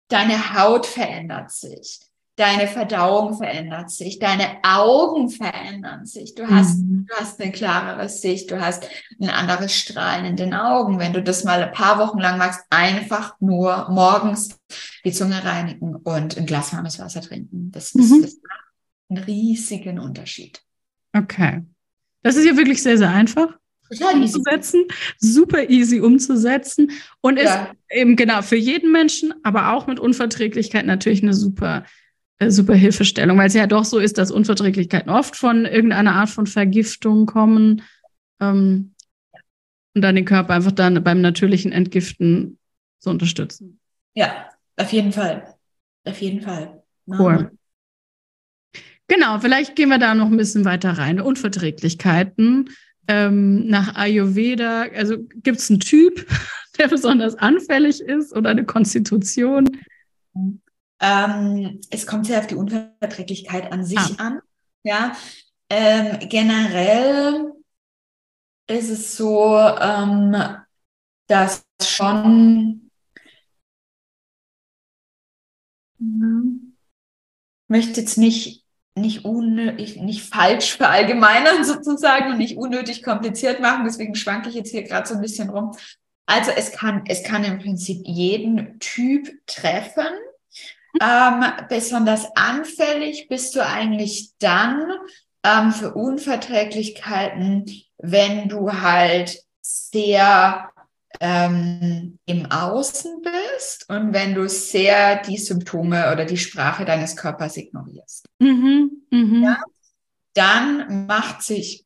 [0.08, 2.07] deine Haut verändert sich
[2.38, 6.34] deine Verdauung verändert sich, deine Augen verändern sich.
[6.34, 7.06] Du hast, mhm.
[7.08, 8.88] du hast eine klarere Sicht, du hast
[9.20, 11.00] ein anderes Strahlen in den Augen.
[11.00, 14.56] Wenn du das mal ein paar Wochen lang machst, einfach nur morgens
[15.04, 17.72] die Zunge reinigen und ein Glas warmes Wasser trinken.
[17.72, 18.22] Das, das, mhm.
[18.22, 18.60] das macht
[19.10, 20.62] einen riesigen Unterschied.
[21.12, 21.64] Okay.
[22.22, 23.48] Das ist ja wirklich sehr, sehr einfach.
[23.90, 25.32] Total umzusetzen, easy.
[25.32, 27.42] super easy umzusetzen und ja.
[27.42, 31.84] ist eben genau für jeden Menschen, aber auch mit Unverträglichkeit natürlich eine super
[32.46, 36.46] super Hilfestellung, weil es ja doch so ist, dass Unverträglichkeiten oft von irgendeiner Art von
[36.46, 37.82] Vergiftung kommen
[38.40, 38.94] ähm,
[39.94, 42.58] und dann den Körper einfach dann beim natürlichen Entgiften
[43.00, 43.80] zu unterstützen.
[44.14, 45.54] Ja, auf jeden Fall.
[46.04, 46.82] Auf jeden Fall.
[47.06, 47.50] Cool.
[49.08, 51.20] Genau, vielleicht gehen wir da noch ein bisschen weiter rein.
[51.20, 52.70] Unverträglichkeiten
[53.08, 56.26] ähm, nach Ayurveda, also gibt es einen Typ,
[56.78, 59.66] der besonders anfällig ist oder eine Konstitution?
[61.00, 64.26] Ähm, es kommt sehr auf die Unverträglichkeit an sich ah.
[64.26, 64.40] an.
[64.82, 65.16] Ja,
[65.70, 67.52] ähm, generell
[68.66, 70.36] ist es so, ähm,
[71.26, 72.90] dass schon
[76.00, 76.06] ich
[77.68, 78.64] möchte jetzt nicht
[78.98, 83.84] nicht unnötig, nicht falsch verallgemeinern sozusagen und nicht unnötig kompliziert machen.
[83.84, 85.76] Deswegen schwanke ich jetzt hier gerade so ein bisschen rum.
[86.26, 90.06] Also es kann, es kann im Prinzip jeden Typ treffen.
[91.00, 94.90] Ähm, besonders anfällig bist du eigentlich dann
[95.44, 97.66] ähm, für Unverträglichkeiten,
[97.98, 100.70] wenn du halt sehr
[101.20, 107.56] ähm, im Außen bist und wenn du sehr die Symptome oder die Sprache deines Körpers
[107.56, 108.26] ignorierst.
[108.38, 109.48] Mhm, mh.
[109.48, 109.58] ja?
[110.34, 111.84] Dann macht sich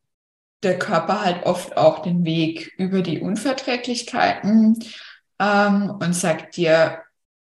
[0.62, 4.78] der Körper halt oft auch den Weg über die Unverträglichkeiten
[5.38, 7.02] ähm, und sagt dir,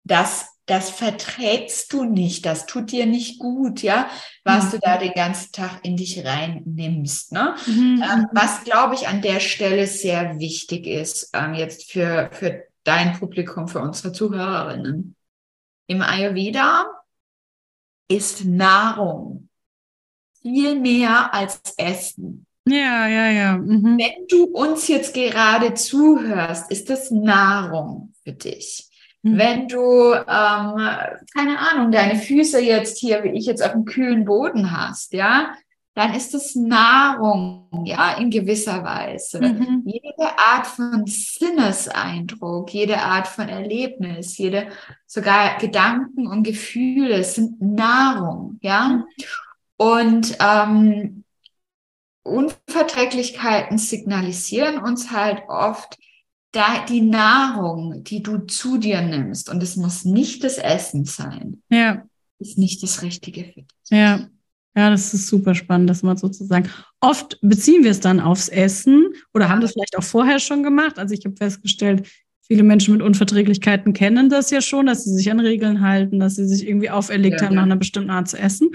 [0.04, 4.10] das das verträgst du nicht, das tut dir nicht gut, ja,
[4.44, 4.72] was mhm.
[4.72, 7.34] du da den ganzen Tag in dich reinnimmst.
[7.34, 7.56] Ne?
[7.68, 8.04] Mhm.
[8.04, 13.20] Ähm, was, glaube ich, an der Stelle sehr wichtig ist, ähm, jetzt für, für dein
[13.20, 15.16] Publikum, für unsere Zuhörerinnen.
[15.88, 16.86] Im Ayurveda
[18.08, 19.50] ist Nahrung
[20.42, 22.46] viel mehr als Essen.
[22.66, 23.58] Ja, ja, ja.
[23.58, 23.98] Mhm.
[23.98, 28.90] Wenn du uns jetzt gerade zuhörst, ist das Nahrung für dich.
[29.24, 29.38] Mhm.
[29.38, 30.90] Wenn du, ähm,
[31.34, 35.54] keine Ahnung, deine Füße jetzt hier, wie ich jetzt auf dem kühlen Boden hast, ja,
[35.96, 39.40] dann ist es Nahrung, ja, in gewisser Weise.
[39.40, 39.84] Mhm.
[39.86, 44.68] Jede Art von Sinneseindruck, jede Art von Erlebnis, jede,
[45.06, 48.88] sogar Gedanken und Gefühle sind Nahrung, ja.
[48.88, 49.04] Mhm.
[49.78, 51.24] Und ähm,
[52.24, 55.98] Unverträglichkeiten signalisieren uns halt oft,
[56.54, 61.62] da die Nahrung, die du zu dir nimmst, und es muss nicht das Essen sein,
[61.70, 62.06] ja.
[62.40, 63.66] ist nicht das Richtige für dich.
[63.90, 64.28] Ja.
[64.76, 66.68] Ja, das ist super spannend, das mal sozusagen.
[67.00, 70.98] Oft beziehen wir es dann aufs Essen oder haben das vielleicht auch vorher schon gemacht.
[70.98, 72.08] Also ich habe festgestellt,
[72.48, 76.38] viele Menschen mit Unverträglichkeiten kennen das ja schon, dass sie sich an Regeln halten, dass
[76.38, 77.58] sie sich irgendwie auferlegt ja, haben, ja.
[77.58, 78.72] nach einer bestimmten Art zu essen.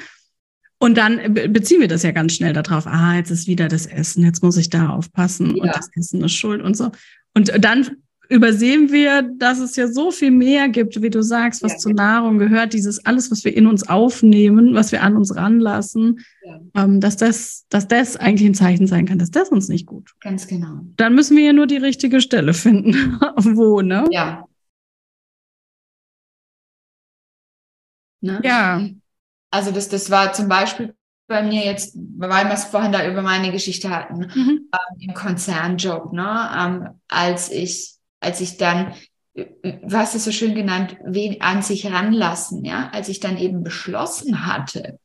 [0.80, 4.24] Und dann beziehen wir das ja ganz schnell darauf, ah, jetzt ist wieder das Essen,
[4.24, 5.62] jetzt muss ich da aufpassen ja.
[5.64, 6.92] und das Essen ist schuld und so.
[7.34, 11.72] Und dann übersehen wir, dass es ja so viel mehr gibt, wie du sagst, was
[11.72, 15.34] ja, zur Nahrung gehört, dieses alles, was wir in uns aufnehmen, was wir an uns
[15.34, 16.60] ranlassen, ja.
[16.74, 20.14] ähm, dass das, dass das eigentlich ein Zeichen sein kann, dass das uns nicht gut.
[20.20, 20.80] Ganz genau.
[20.96, 24.06] Dann müssen wir ja nur die richtige Stelle finden, wo, ne?
[24.10, 24.44] Ja.
[28.20, 28.40] Ne?
[28.44, 28.88] Ja.
[29.50, 30.94] Also das, das war zum Beispiel
[31.28, 34.68] bei mir jetzt, weil wir es vorhin da über meine Geschichte hatten, mhm.
[34.72, 36.50] ähm, im Konzernjob, ne?
[36.58, 38.94] Ähm, als ich, als ich dann,
[39.34, 43.62] du hast es so schön genannt, wen an sich ranlassen, ja, als ich dann eben
[43.62, 44.98] beschlossen hatte,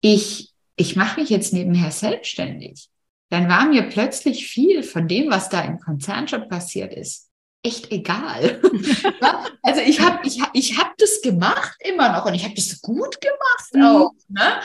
[0.00, 2.88] ich, ich mache mich jetzt nebenher selbstständig,
[3.30, 7.28] dann war mir plötzlich viel von dem, was da im Konzernjob passiert ist,
[7.62, 8.60] echt egal.
[9.22, 9.44] ja?
[9.62, 13.20] Also ich habe ich, ich hab das gemacht immer noch und ich habe das gut
[13.20, 13.82] gemacht mhm.
[13.82, 14.12] auch.
[14.28, 14.60] Ne?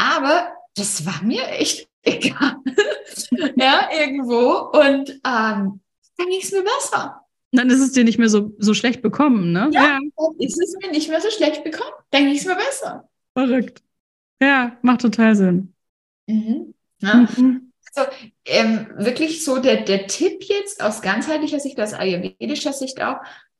[0.00, 2.56] Aber das war mir echt egal.
[3.56, 4.70] ja, irgendwo.
[4.72, 5.20] Und ähm,
[6.16, 7.26] dann ging es mir besser.
[7.52, 9.68] Dann ist es dir nicht mehr so, so schlecht bekommen, ne?
[9.72, 9.98] Ja, ja.
[10.16, 11.90] dann ist es mir nicht mehr so schlecht bekommen.
[12.10, 13.08] Dann ging es mir besser.
[13.36, 13.82] Verrückt.
[14.40, 15.74] Ja, macht total Sinn.
[16.26, 16.74] Mhm.
[17.00, 17.26] Ja.
[17.36, 17.72] Mhm.
[17.92, 18.10] Also
[18.44, 23.16] ähm, wirklich so der, der Tipp jetzt aus ganzheitlicher Sicht, aus ayurvedischer Sicht auch,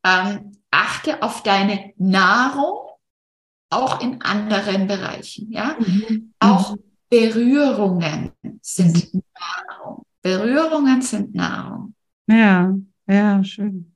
[0.07, 2.90] ähm, achte auf deine Nahrung
[3.71, 5.51] auch in anderen Bereichen.
[5.51, 6.33] Ja, mhm.
[6.41, 6.77] auch
[7.09, 10.05] Berührungen sind Nahrung.
[10.23, 11.95] Berührungen sind Nahrung.
[12.27, 12.75] Ja,
[13.07, 13.95] ja, schön.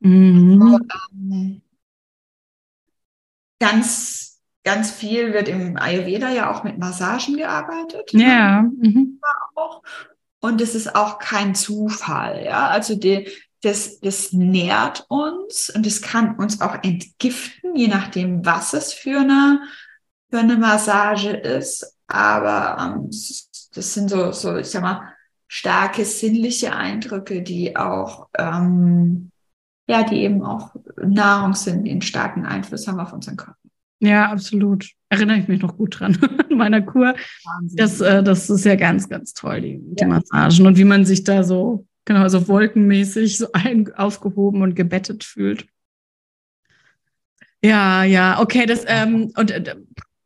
[0.00, 0.78] Mhm.
[1.12, 1.62] Ähm,
[3.58, 8.12] ganz, ganz viel wird im Ayurveda ja auch mit Massagen gearbeitet.
[8.12, 8.22] Ne?
[8.22, 8.62] Ja.
[8.62, 9.20] Mhm.
[10.40, 12.44] Und es ist auch kein Zufall.
[12.44, 13.28] Ja, also die,
[13.62, 19.20] das, das nährt uns und es kann uns auch entgiften, je nachdem, was es für
[19.20, 19.60] eine,
[20.30, 21.96] für eine Massage ist.
[22.06, 23.10] Aber ähm,
[23.74, 25.12] das sind so, so, ich sag mal,
[25.46, 29.30] starke sinnliche Eindrücke, die auch, ähm,
[29.88, 33.56] ja, die eben auch Nahrung sind, die einen starken Einfluss haben auf unseren Körper.
[33.98, 34.90] Ja, absolut.
[35.10, 36.16] Erinnere ich mich noch gut dran
[36.48, 37.14] in meiner Kur.
[37.74, 40.06] Das, äh, das ist ja ganz, ganz toll, die, die ja.
[40.06, 45.24] Massagen und wie man sich da so genau, so wolkenmäßig so ein, aufgehoben und gebettet
[45.24, 45.66] fühlt.
[47.62, 49.76] Ja, ja, okay, das, ähm, und äh,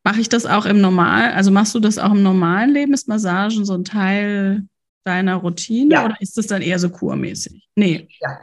[0.04, 2.92] mache ich das auch im Normal, also machst du das auch im normalen Leben?
[2.92, 4.66] Ist Massagen so ein Teil
[5.04, 6.04] deiner Routine ja.
[6.04, 7.68] oder ist das dann eher so kurmäßig?
[7.74, 8.08] Nee.
[8.20, 8.38] Ja,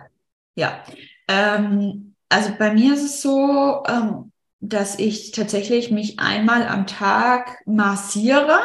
[0.56, 0.84] ja.
[1.28, 7.62] Ähm, also bei mir ist es so, ähm, dass ich tatsächlich mich einmal am Tag
[7.66, 8.60] massiere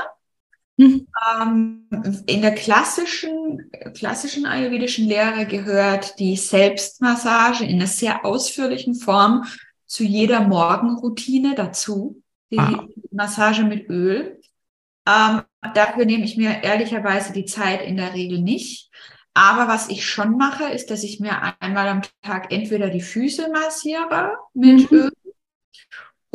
[0.76, 1.06] Mhm.
[1.40, 1.88] Ähm,
[2.26, 9.44] in der klassischen, klassischen ayurvedischen Lehre gehört die Selbstmassage in einer sehr ausführlichen Form
[9.86, 12.22] zu jeder Morgenroutine dazu.
[12.50, 12.86] Die ah.
[13.10, 14.40] Massage mit Öl.
[15.08, 15.42] Ähm,
[15.74, 18.90] dafür nehme ich mir ehrlicherweise die Zeit in der Regel nicht.
[19.34, 23.50] Aber was ich schon mache, ist, dass ich mir einmal am Tag entweder die Füße
[23.50, 24.98] massiere mit mhm.
[24.98, 25.12] Öl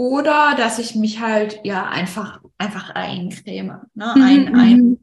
[0.01, 4.13] oder dass ich mich halt ja einfach, einfach eincreme, ne?
[4.15, 4.99] Mhm, ein, ein, mhm.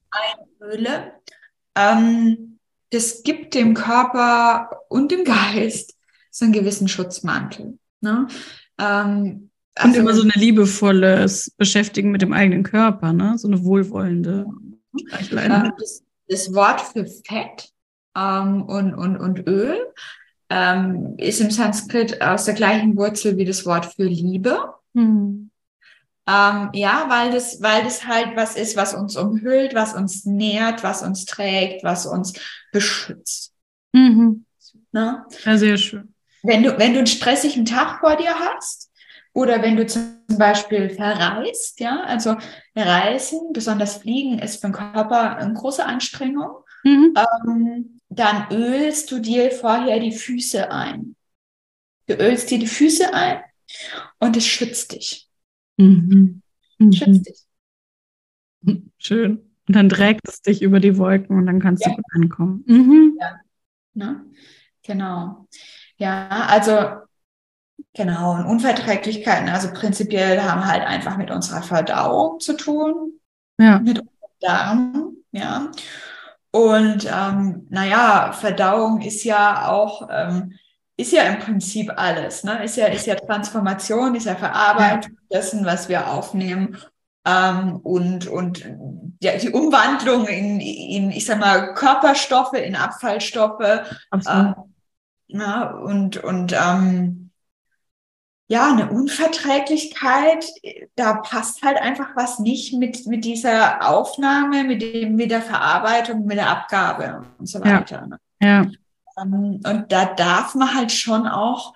[0.61, 1.13] einöle.
[1.77, 2.59] Ähm,
[2.91, 5.95] das gibt dem Körper und dem Geist
[6.33, 7.79] so einen gewissen Schutzmantel.
[8.01, 8.27] Ne?
[8.81, 13.39] Ähm, also, und immer so eine liebevolles Beschäftigen mit dem eigenen Körper, ne?
[13.39, 14.47] so eine wohlwollende
[15.31, 17.71] äh, das, das, Wort für Fett
[18.17, 19.79] ähm, und, und, und Öl
[20.51, 24.75] ähm, ist im Sanskrit aus der gleichen Wurzel wie das Wort für Liebe.
[24.95, 25.51] Mhm.
[26.29, 30.83] Ähm, ja, weil das, weil das halt was ist, was uns umhüllt, was uns nährt,
[30.83, 32.35] was uns trägt, was uns
[32.71, 33.55] beschützt.
[33.93, 34.45] Mhm.
[34.93, 35.27] Na?
[35.45, 36.15] Ja, sehr schön.
[36.43, 38.91] Wenn du, wenn du einen stressigen Tag vor dir hast
[39.33, 42.37] oder wenn du zum Beispiel verreist, ja, also
[42.77, 47.15] Reisen, besonders Fliegen, ist für den Körper eine große Anstrengung, mhm.
[47.47, 51.17] ähm, dann ölst du dir vorher die Füße ein.
[52.07, 53.41] Du ölst dir die Füße ein
[54.19, 55.29] und es schützt dich.
[55.77, 56.43] Mhm.
[56.79, 56.93] Mhm.
[56.93, 58.81] Schützt dich.
[58.99, 59.49] Schön.
[59.69, 61.91] Und dann trägt es dich über die Wolken und dann kannst ja.
[61.91, 62.65] du gut ankommen.
[62.67, 63.19] Mhm.
[63.21, 63.41] Ja.
[63.95, 64.25] Ne?
[64.83, 65.47] Genau.
[65.99, 67.03] Ja, also
[67.95, 68.37] genau.
[68.37, 73.21] Und Unverträglichkeiten, also prinzipiell haben halt einfach mit unserer Verdauung zu tun.
[73.61, 73.79] Ja.
[73.81, 75.17] Mit unserem Darm.
[75.33, 75.71] Ja.
[76.51, 80.55] Und ähm, naja, Verdauung ist ja auch ähm,
[80.99, 82.65] ist ja im Prinzip alles, ne?
[82.65, 85.39] Ist ja, ist ja Transformation, ist ja Verarbeitung ja.
[85.39, 86.77] dessen, was wir aufnehmen.
[87.25, 88.65] Ähm, und, und
[89.23, 93.87] ja, die Umwandlung in, in, ich sag mal, Körperstoffe, in Abfallstoffe.
[94.13, 94.55] Ähm,
[95.29, 97.31] ja, und, und ähm,
[98.49, 100.47] ja, eine Unverträglichkeit,
[100.97, 106.25] da passt halt einfach was nicht mit, mit dieser Aufnahme, mit dem, mit der Verarbeitung,
[106.25, 108.01] mit der Abgabe und so weiter.
[108.01, 108.07] Ja.
[108.07, 108.19] Ne?
[108.41, 108.67] ja.
[109.21, 111.75] Ähm, und da darf man halt schon auch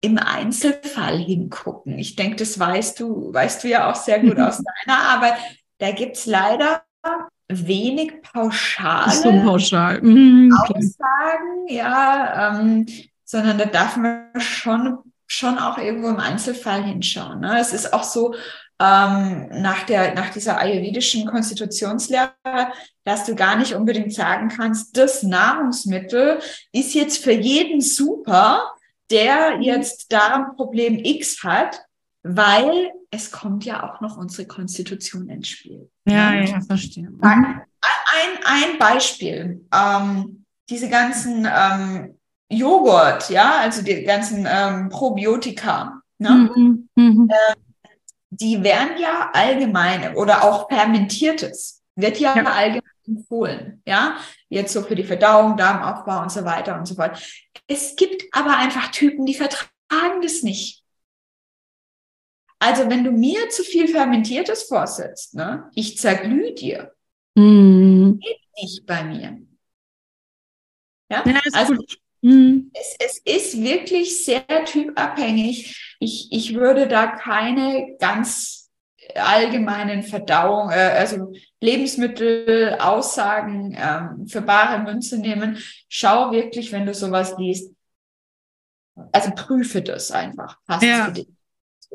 [0.00, 1.98] im Einzelfall hingucken.
[1.98, 5.34] Ich denke, das weißt du, weißt du ja auch sehr gut aus deiner Arbeit.
[5.78, 6.82] Da gibt es leider
[7.48, 10.00] wenig pauschale so pauschal.
[10.02, 12.86] Mhm, Aussagen, ja, ähm,
[13.24, 17.40] sondern da darf man schon, schon auch irgendwo im Einzelfall hinschauen.
[17.40, 17.58] Ne?
[17.58, 18.34] Es ist auch so,
[18.80, 22.32] ähm, nach, der, nach dieser ayurvedischen Konstitutionslehre,
[23.04, 26.38] dass du gar nicht unbedingt sagen kannst, das Nahrungsmittel
[26.72, 28.72] ist jetzt für jeden super,
[29.10, 29.62] der mhm.
[29.62, 31.80] jetzt Darmproblem X hat,
[32.22, 35.90] weil es kommt ja auch noch unsere Konstitution ins Spiel.
[36.06, 37.10] Ja, ja, verstehe.
[37.10, 37.20] Mhm.
[37.22, 37.62] Ein,
[38.44, 39.64] ein Beispiel.
[39.72, 42.18] Ähm, diese ganzen ähm,
[42.50, 46.00] Joghurt, ja, also die ganzen ähm, Probiotika.
[46.18, 46.50] Ne?
[46.54, 46.88] Mhm.
[46.94, 47.30] Mhm.
[47.30, 47.54] Äh,
[48.30, 52.44] die werden ja allgemein oder auch fermentiertes wird ja, ja.
[52.44, 54.18] allgemein empfohlen, ja,
[54.48, 57.18] jetzt so für die Verdauung, Darmaufbau und so weiter und so fort.
[57.66, 60.84] Es gibt aber einfach Typen, die vertragen das nicht.
[62.58, 66.92] Also wenn du mir zu viel fermentiertes vorsetzt, ne, ich zerglühe dir.
[67.34, 68.18] Mm.
[68.18, 69.40] Geht nicht bei mir.
[71.10, 71.98] Ja, ja also, gut.
[72.28, 72.70] Mhm.
[72.74, 75.96] Es, es, ist wirklich sehr typabhängig.
[75.98, 78.70] Ich, ich würde da keine ganz
[79.14, 85.56] allgemeinen Verdauung, äh, also Lebensmittelaussagen ähm, für bare Münze nehmen.
[85.88, 87.72] Schau wirklich, wenn du sowas liest,
[89.12, 90.58] also prüfe das einfach.
[90.66, 91.06] Passt ja.
[91.06, 91.28] für dich.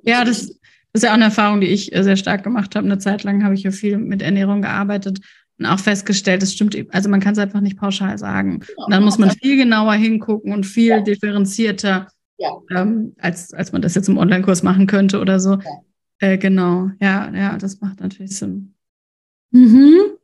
[0.02, 0.58] Ja, das, das
[0.94, 2.88] ist ja auch eine Erfahrung, die ich sehr stark gemacht habe.
[2.88, 5.20] Eine Zeit lang habe ich ja viel mit Ernährung gearbeitet
[5.64, 8.64] auch festgestellt, es stimmt, also man kann es einfach nicht pauschal sagen.
[8.76, 11.02] Und dann muss man viel genauer hingucken und viel ja.
[11.02, 12.52] differenzierter, ja.
[12.72, 15.54] Ähm, als, als man das jetzt im Online-Kurs machen könnte oder so.
[15.54, 16.30] Ja.
[16.32, 18.74] Äh, genau, ja, ja, das macht natürlich Sinn.
[19.52, 20.18] Mhm.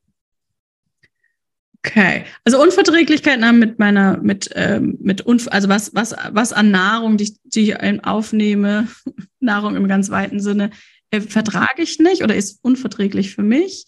[1.85, 7.15] Okay, also Unverträglichkeiten mit meiner, mit, ähm, mit Unf also was, was, was an Nahrung,
[7.15, 8.87] die, die ich aufnehme,
[9.39, 10.71] Nahrung im ganz weiten Sinne,
[11.11, 13.85] äh, vertrage ich nicht oder ist unverträglich für mich.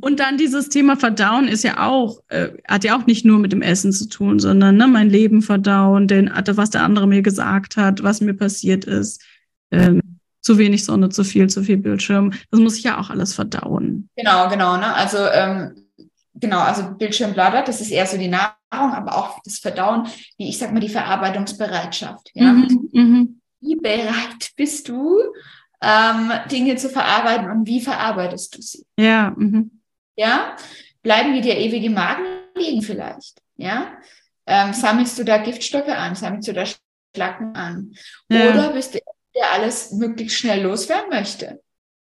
[0.00, 3.52] Und dann dieses Thema Verdauen ist ja auch, äh, hat ja auch nicht nur mit
[3.52, 7.76] dem Essen zu tun, sondern ne, mein Leben verdauen, den, was der andere mir gesagt
[7.76, 9.22] hat, was mir passiert ist.
[9.70, 10.00] Ähm,
[10.42, 12.32] zu wenig Sonne, zu viel, zu viel Bildschirm.
[12.50, 14.08] Das muss ich ja auch alles verdauen.
[14.16, 14.76] Genau, genau.
[14.76, 14.94] Ne?
[14.94, 15.86] Also ähm,
[16.34, 20.06] genau, also Bildschirmbladder, das ist eher so die Nahrung, aber auch das Verdauen,
[20.38, 22.30] wie ich sag mal, die Verarbeitungsbereitschaft.
[22.34, 22.52] Ja?
[22.52, 23.40] Mhm, mhm.
[23.60, 25.18] Wie bereit bist du,
[25.82, 28.86] ähm, Dinge zu verarbeiten und wie verarbeitest du sie?
[28.98, 29.34] Ja.
[29.36, 29.82] Mhm.
[30.16, 30.56] Ja,
[31.02, 32.24] bleiben die dir ewig im Magen
[32.54, 33.40] liegen vielleicht?
[33.56, 33.92] Ja,
[34.46, 36.14] ähm, sammelst du da Giftstoffe an?
[36.14, 36.64] Sammelst du da
[37.14, 37.94] Schlacken an?
[38.28, 38.50] Ja.
[38.50, 38.98] Oder bist du
[39.34, 41.62] der alles möglichst schnell loswerden möchte?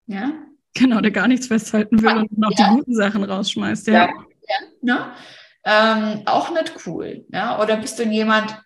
[0.07, 0.33] Ja.
[0.75, 2.69] Genau, der gar nichts festhalten will und noch ja.
[2.69, 3.87] die guten Sachen rausschmeißt.
[3.87, 4.11] Ja, ja,
[4.49, 5.13] ja ne?
[5.65, 7.25] ähm, auch nicht cool.
[7.31, 7.63] Ja?
[7.63, 8.61] Oder bist du jemand,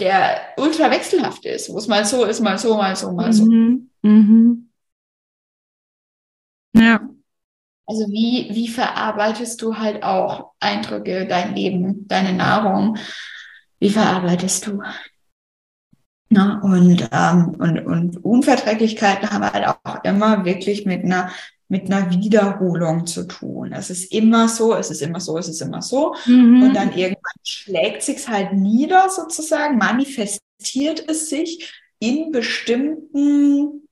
[0.00, 3.44] der ultra wechselhaft ist, wo es mal so ist, mal so, mal so, mal so.
[3.44, 3.90] Mhm.
[4.02, 4.70] Mhm.
[6.74, 7.00] Ja.
[7.86, 12.96] Also wie, wie verarbeitest du halt auch Eindrücke, dein Leben, deine Nahrung?
[13.80, 14.82] Wie verarbeitest du?
[16.28, 21.30] Na, und, ähm, und, und Unverträglichkeiten haben halt auch immer wirklich mit einer,
[21.70, 23.72] mit einer Wiederholung zu tun.
[23.72, 26.16] Es ist immer so, es ist immer so, es ist immer so.
[26.26, 26.64] Mhm.
[26.64, 33.86] Und dann irgendwann schlägt sich's halt nieder sozusagen, manifestiert es sich in bestimmten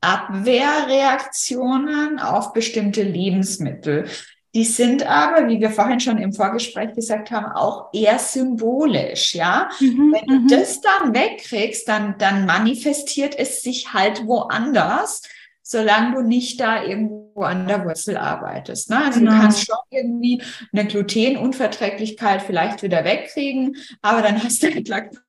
[0.00, 4.08] Abwehrreaktionen auf bestimmte Lebensmittel.
[4.52, 9.68] Die sind aber, wie wir vorhin schon im Vorgespräch gesagt haben, auch eher symbolisch, ja.
[9.78, 10.48] Mhm, Wenn du mhm.
[10.48, 15.22] das dann wegkriegst, dann, dann manifestiert es sich halt woanders,
[15.70, 18.90] solange du nicht da irgendwo an der Wurzel arbeitest.
[18.90, 19.04] Ne?
[19.04, 19.30] Also genau.
[19.30, 20.42] du kannst schon irgendwie
[20.72, 25.22] eine Glutenunverträglichkeit vielleicht wieder wegkriegen, aber dann hast du halt Laktose,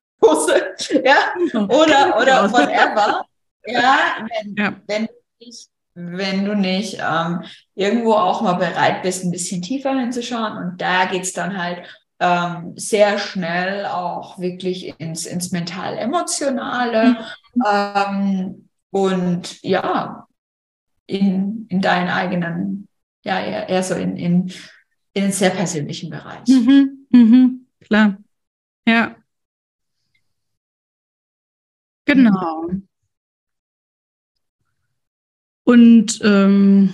[1.05, 1.17] ja,
[1.53, 3.23] oder, oder whatever.
[3.67, 4.73] Ja, wenn, ja.
[4.87, 7.43] wenn ich wenn du nicht ähm,
[7.75, 10.57] irgendwo auch mal bereit bist, ein bisschen tiefer hinzuschauen.
[10.57, 11.85] Und da geht's dann halt
[12.19, 17.17] ähm, sehr schnell auch wirklich ins, ins mental-emotionale
[17.53, 17.63] mhm.
[17.69, 20.27] ähm, und ja,
[21.11, 22.87] in, in deinen eigenen,
[23.23, 24.51] ja, eher, eher so in, in,
[25.13, 26.47] in den sehr persönlichen Bereich.
[26.47, 28.17] Mhm, mhm, klar.
[28.87, 29.15] Ja.
[32.05, 32.69] Genau.
[35.63, 36.93] Und ähm,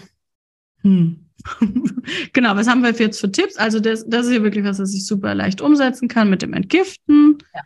[0.81, 1.23] hm.
[2.33, 3.57] genau, was haben wir jetzt für Tipps?
[3.57, 6.53] Also das, das ist ja wirklich was, was ich super leicht umsetzen kann mit dem
[6.53, 7.37] Entgiften.
[7.53, 7.61] Ja.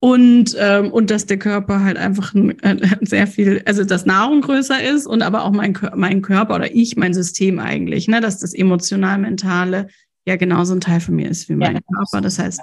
[0.00, 4.42] Und, ähm, und dass der Körper halt einfach ein, äh, sehr viel, also dass Nahrung
[4.42, 8.38] größer ist und aber auch mein, mein Körper oder ich, mein System eigentlich, ne, dass
[8.38, 9.88] das emotional-mentale
[10.24, 12.20] ja genauso ein Teil von mir ist wie mein ja, Körper.
[12.20, 12.60] Das heißt,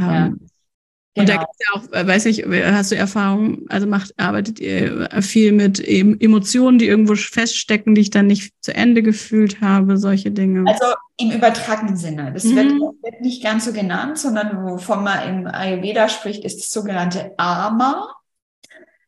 [0.00, 0.32] ähm, ja.
[1.16, 1.46] Und da genau.
[1.46, 5.52] gibt es ja auch, äh, weiß ich, hast du Erfahrung, also macht, arbeitet ihr viel
[5.52, 10.70] mit Emotionen, die irgendwo feststecken, die ich dann nicht zu Ende gefühlt habe, solche Dinge?
[10.70, 12.32] Also im übertragenen Sinne.
[12.34, 12.56] Das mhm.
[12.56, 12.68] wird,
[13.02, 18.14] wird, nicht ganz so genannt, sondern wovon man im Ayurveda spricht, ist das sogenannte Ama.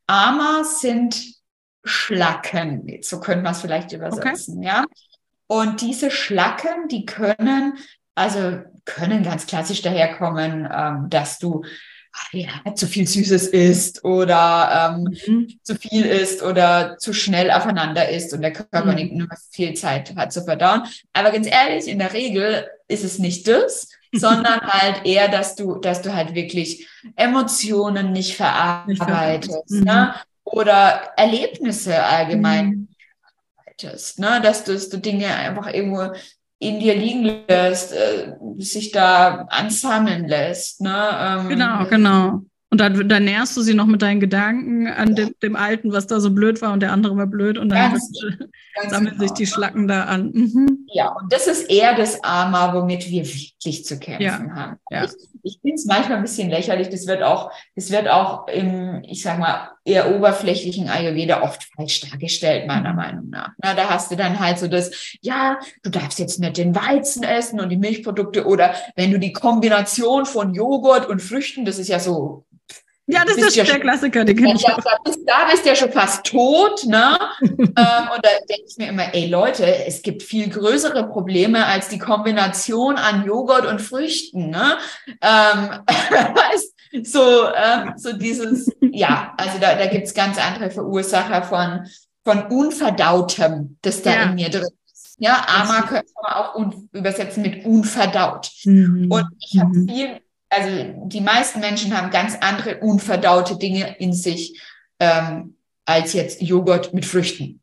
[0.07, 1.39] Ama sind
[1.85, 4.67] Schlacken, so könnte man es vielleicht übersetzen, okay.
[4.67, 4.85] ja.
[5.47, 7.75] Und diese Schlacken, die können,
[8.15, 11.63] also können ganz klassisch daherkommen, ähm, dass du
[12.33, 15.59] ja, zu viel Süßes isst oder ähm, mhm.
[15.63, 18.95] zu viel isst oder zu schnell aufeinander isst und der Körper mhm.
[18.95, 20.83] nicht nur viel Zeit hat zu verdauen.
[21.13, 25.77] Aber ganz ehrlich, in der Regel ist es nicht das, sondern halt eher, dass du,
[25.77, 29.85] dass du halt wirklich Emotionen nicht verarbeitest, mhm.
[29.85, 30.15] ne?
[30.45, 32.89] Oder Erlebnisse allgemein mhm.
[33.21, 34.41] verarbeitest, ne?
[34.43, 36.13] Dass du, dass du Dinge einfach irgendwo
[36.59, 40.81] in dir liegen lässt, äh, sich da ansammeln lässt.
[40.81, 40.95] Ne?
[41.21, 42.43] Ähm, genau, genau.
[42.71, 46.07] Und dann, dann nährst du sie noch mit deinen Gedanken an dem, dem Alten, was
[46.07, 48.13] da so blöd war und der andere war blöd und dann ganz,
[48.75, 49.23] ganz sammeln genau.
[49.23, 50.33] sich die Schlacken da an.
[50.35, 50.87] Mhm.
[50.93, 54.55] Ja, und das ist eher das Arma, womit wir wirklich zu kämpfen ja.
[54.55, 54.77] haben.
[54.91, 55.05] Ja.
[55.05, 55.13] Ich,
[55.45, 56.91] ich finde es manchmal ein bisschen lächerlich.
[56.91, 62.03] Das wird auch, das wird auch im, ich sag mal, eher oberflächlichen Ayurveda oft falsch
[62.03, 62.97] dargestellt, meiner mhm.
[62.97, 63.51] Meinung nach.
[63.59, 67.23] Na, da hast du dann halt so das, ja, du darfst jetzt nicht den Weizen
[67.23, 71.89] essen und die Milchprodukte oder wenn du die Kombination von Joghurt und Früchten, das ist
[71.89, 72.45] ja so
[73.11, 74.83] ja, das ist ja der schon, Klassiker, den kenne ich auch.
[74.83, 77.19] Da bist, da bist du ja schon fast tot, ne?
[77.41, 81.89] ähm, und da denke ich mir immer, ey Leute, es gibt viel größere Probleme als
[81.89, 84.77] die Kombination an Joghurt und Früchten, ne?
[85.23, 85.81] Ähm,
[87.03, 91.87] so, ähm, so dieses, ja, also da, da gibt es ganz andere Verursacher von,
[92.25, 94.23] von Unverdautem, das da ja.
[94.25, 95.17] in mir drin ist.
[95.19, 98.51] Ja, Ama könnte man auch übersetzen mit unverdaut.
[98.65, 99.11] Mhm.
[99.11, 99.89] Und ich habe mhm.
[99.89, 100.21] viel
[100.51, 104.61] also die meisten Menschen haben ganz andere unverdaute Dinge in sich
[105.01, 107.61] ähm, als jetzt Joghurt mit Früchten.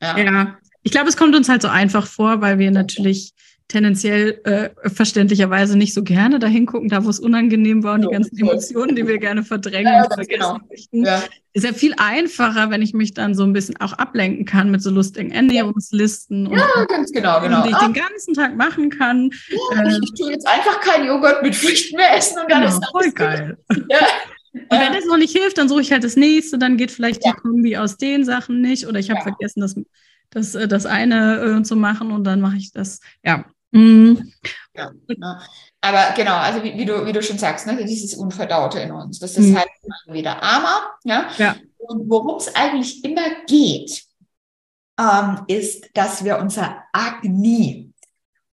[0.00, 0.18] Ja.
[0.18, 0.56] ja.
[0.82, 3.32] ich glaube, es kommt uns halt so einfach vor, weil wir natürlich
[3.68, 8.08] tendenziell äh, verständlicherweise nicht so gerne dahin gucken, da wo es unangenehm war und die
[8.08, 10.58] ganzen Emotionen, die wir gerne verdrängen ja, vergessen genau.
[10.70, 11.04] möchten.
[11.04, 11.22] Ja.
[11.52, 14.82] Ist ja viel einfacher, wenn ich mich dann so ein bisschen auch ablenken kann mit
[14.82, 16.46] so lustigen Ernährungslisten.
[16.52, 17.62] Ja, und, ganz genau, genau.
[17.62, 17.88] Die ich ah.
[17.88, 19.30] den ganzen Tag machen kann.
[19.72, 22.72] Ja, äh, ich tue jetzt einfach keinen Joghurt mit Früchten mehr essen und dann genau,
[22.72, 23.58] ist voll geil.
[23.88, 23.98] Ja.
[24.70, 27.22] Und wenn das noch nicht hilft, dann suche ich halt das nächste, dann geht vielleicht
[27.26, 29.74] die Kombi aus den Sachen nicht oder ich habe vergessen, das
[30.30, 33.00] das, äh, das eine äh, zu machen und dann mache ich das.
[33.24, 33.44] Ja,
[33.76, 34.32] Mhm.
[34.74, 35.40] Ja, ne?
[35.80, 39.18] Aber genau, also wie, wie, du, wie du schon sagst, ne, dieses Unverdaute in uns,
[39.18, 39.58] das ist mhm.
[39.58, 39.68] halt
[40.08, 40.90] wieder Armer.
[41.04, 41.28] Ja?
[41.38, 41.56] ja.
[41.78, 44.04] Und worum es eigentlich immer geht,
[44.98, 47.92] ähm, ist, dass wir unser Agni,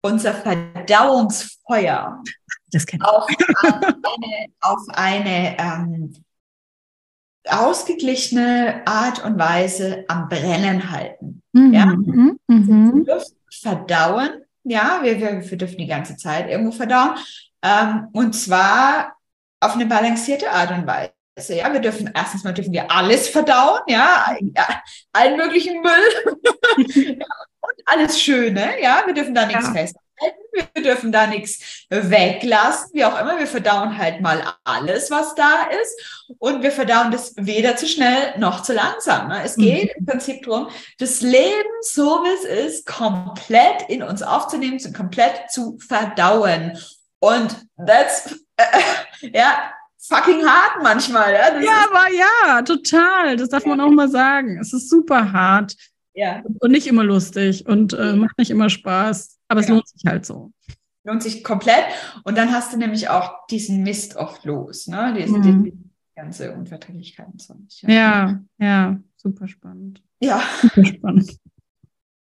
[0.02, 2.22] unser Verdauungsfeuer
[3.00, 3.26] auf
[3.62, 6.12] eine, auf eine ähm,
[7.48, 11.42] ausgeglichene Art und Weise am Brennen halten.
[11.52, 11.72] Mhm.
[11.72, 11.86] Ja?
[11.86, 12.38] Mhm.
[12.48, 13.06] mhm.
[13.50, 17.16] Verdauen ja, wir, wir, wir dürfen die ganze Zeit irgendwo verdauen.
[17.62, 19.16] Ähm, und zwar
[19.60, 21.12] auf eine balancierte Art und Weise.
[21.54, 24.82] Ja, wir dürfen erstens mal dürfen wir alles verdauen, ja, ja
[25.12, 26.36] allen möglichen Müll
[27.18, 27.26] ja,
[27.60, 29.72] und alles Schöne, ja, wir dürfen da nichts ja.
[29.72, 29.96] fest
[30.52, 33.38] wir dürfen da nichts weglassen, wie auch immer.
[33.38, 36.26] Wir verdauen halt mal alles, was da ist.
[36.38, 39.28] Und wir verdauen das weder zu schnell noch zu langsam.
[39.28, 39.42] Ne?
[39.44, 40.00] Es geht mhm.
[40.00, 40.68] im Prinzip darum,
[40.98, 46.78] das Leben, so wie es ist, komplett in uns aufzunehmen, zu komplett zu verdauen.
[47.20, 47.56] Und
[47.86, 48.64] that's, äh,
[49.32, 51.32] ja, fucking hart manchmal.
[51.32, 53.36] Ja, ja aber ja, total.
[53.36, 54.58] Das darf man auch mal sagen.
[54.60, 55.74] Es ist super hart.
[56.14, 56.42] Ja.
[56.60, 59.38] Und nicht immer lustig und äh, macht nicht immer Spaß.
[59.52, 59.74] Aber es ja.
[59.74, 60.50] lohnt sich halt so.
[61.04, 61.84] Lohnt sich komplett.
[62.24, 65.14] Und dann hast du nämlich auch diesen Mist oft los, ne?
[65.18, 65.64] Diese, mhm.
[65.64, 65.72] die
[66.16, 67.54] ganze Unverträglichkeit und so.
[67.82, 67.88] Ja.
[67.88, 70.02] ja, ja, super spannend.
[70.20, 70.42] Ja.
[70.62, 71.36] Super spannend.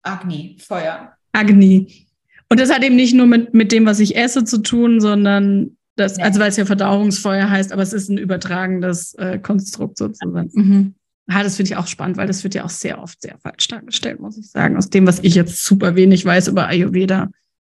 [0.04, 1.16] Agni, Feuer.
[1.32, 2.08] Agni.
[2.50, 5.78] Und das hat eben nicht nur mit, mit dem, was ich esse, zu tun, sondern
[5.96, 6.26] das, ja.
[6.26, 10.50] also weil es ja Verdauungsfeuer heißt, aber es ist ein übertragendes äh, Konstrukt sozusagen.
[10.54, 10.96] Mhm.
[11.28, 13.68] Ja, das finde ich auch spannend, weil das wird ja auch sehr oft sehr falsch
[13.68, 14.78] dargestellt, muss ich sagen.
[14.78, 17.30] Aus dem, was ich jetzt super wenig weiß über Ayurveda.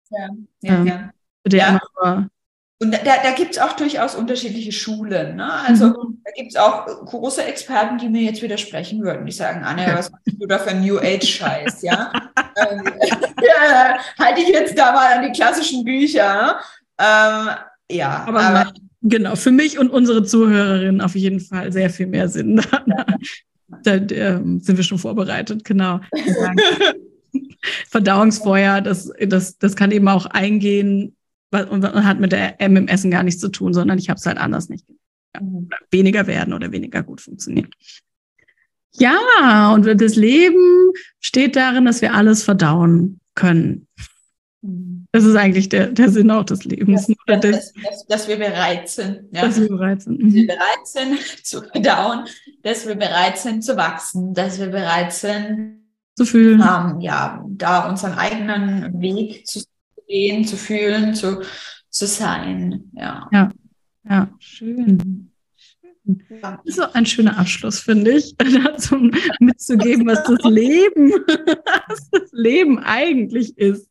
[0.10, 0.30] Ja,
[0.62, 1.12] ja, ähm, ja.
[1.48, 1.70] ja.
[1.70, 2.30] Immer,
[2.82, 5.36] und da, da gibt es auch durchaus unterschiedliche Schulen.
[5.36, 5.54] Ne?
[5.54, 6.20] Also mhm.
[6.26, 9.24] da gibt es auch große Experten, die mir jetzt widersprechen würden.
[9.28, 11.84] Die sagen, Anne, was machst du da für New Age-Scheiß?
[11.84, 12.12] ja?
[12.58, 12.84] ähm,
[13.40, 16.60] ja, halte ich jetzt da mal an die klassischen Bücher.
[16.98, 17.50] Ähm,
[17.92, 22.28] ja, aber, aber Genau, für mich und unsere Zuhörerinnen auf jeden Fall sehr viel mehr
[22.30, 22.62] Sinn.
[23.84, 26.02] Da, da, da sind wir schon vorbereitet, genau.
[27.90, 31.16] Verdauungsfeuer, das, das, das kann eben auch eingehen
[31.70, 34.26] und hat mit, der, mit dem Essen gar nichts zu tun, sondern ich habe es
[34.26, 34.86] halt anders nicht.
[35.34, 35.70] Ja, mhm.
[35.90, 37.70] weniger werden oder weniger gut funktionieren.
[38.94, 43.88] Ja, und das Leben steht darin, dass wir alles verdauen können.
[44.62, 45.08] Mhm.
[45.12, 47.08] Das ist eigentlich der, der Sinn auch des Lebens.
[47.28, 49.24] Ja, dass, dass, dass, wir bereit sind.
[49.32, 49.42] Ja.
[49.48, 50.22] Dass wir bereit sind.
[50.22, 50.48] Dass wir mhm.
[50.48, 52.26] bereit sind zu verdauen,
[52.64, 55.82] dass wir bereit sind zu wachsen, dass wir bereit sind
[56.16, 56.62] zu fühlen.
[56.62, 59.64] Ähm, ja, da unseren eigenen Weg zu
[60.08, 61.42] gehen, zu fühlen, zu,
[61.90, 62.92] zu sein.
[62.94, 63.28] Ja.
[63.32, 63.52] ja,
[64.08, 65.31] ja, schön.
[66.42, 69.10] Das ist so ein schöner Abschluss, finde ich, dazu
[69.40, 71.12] mitzugeben, was das Leben,
[71.88, 73.90] was das Leben eigentlich ist.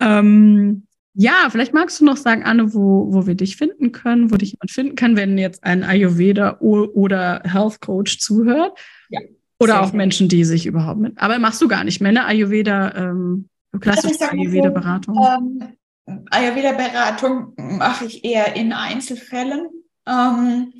[0.00, 4.36] Ähm, ja, vielleicht magst du noch sagen, Anne, wo, wo wir dich finden können, wo
[4.36, 8.78] dich jemand finden kann, wenn jetzt ein Ayurveda oder Health Coach zuhört.
[9.08, 9.20] Ja,
[9.60, 11.18] oder auch Menschen, die sich überhaupt mit.
[11.18, 12.24] Aber machst du gar nicht ne?
[12.24, 13.48] Ayurveda, ähm,
[13.78, 15.14] klassische Ayurveda-Beratung.
[15.16, 19.68] Ähm, Ayurveda-Beratung mache ich eher in Einzelfällen.
[20.08, 20.72] Ähm,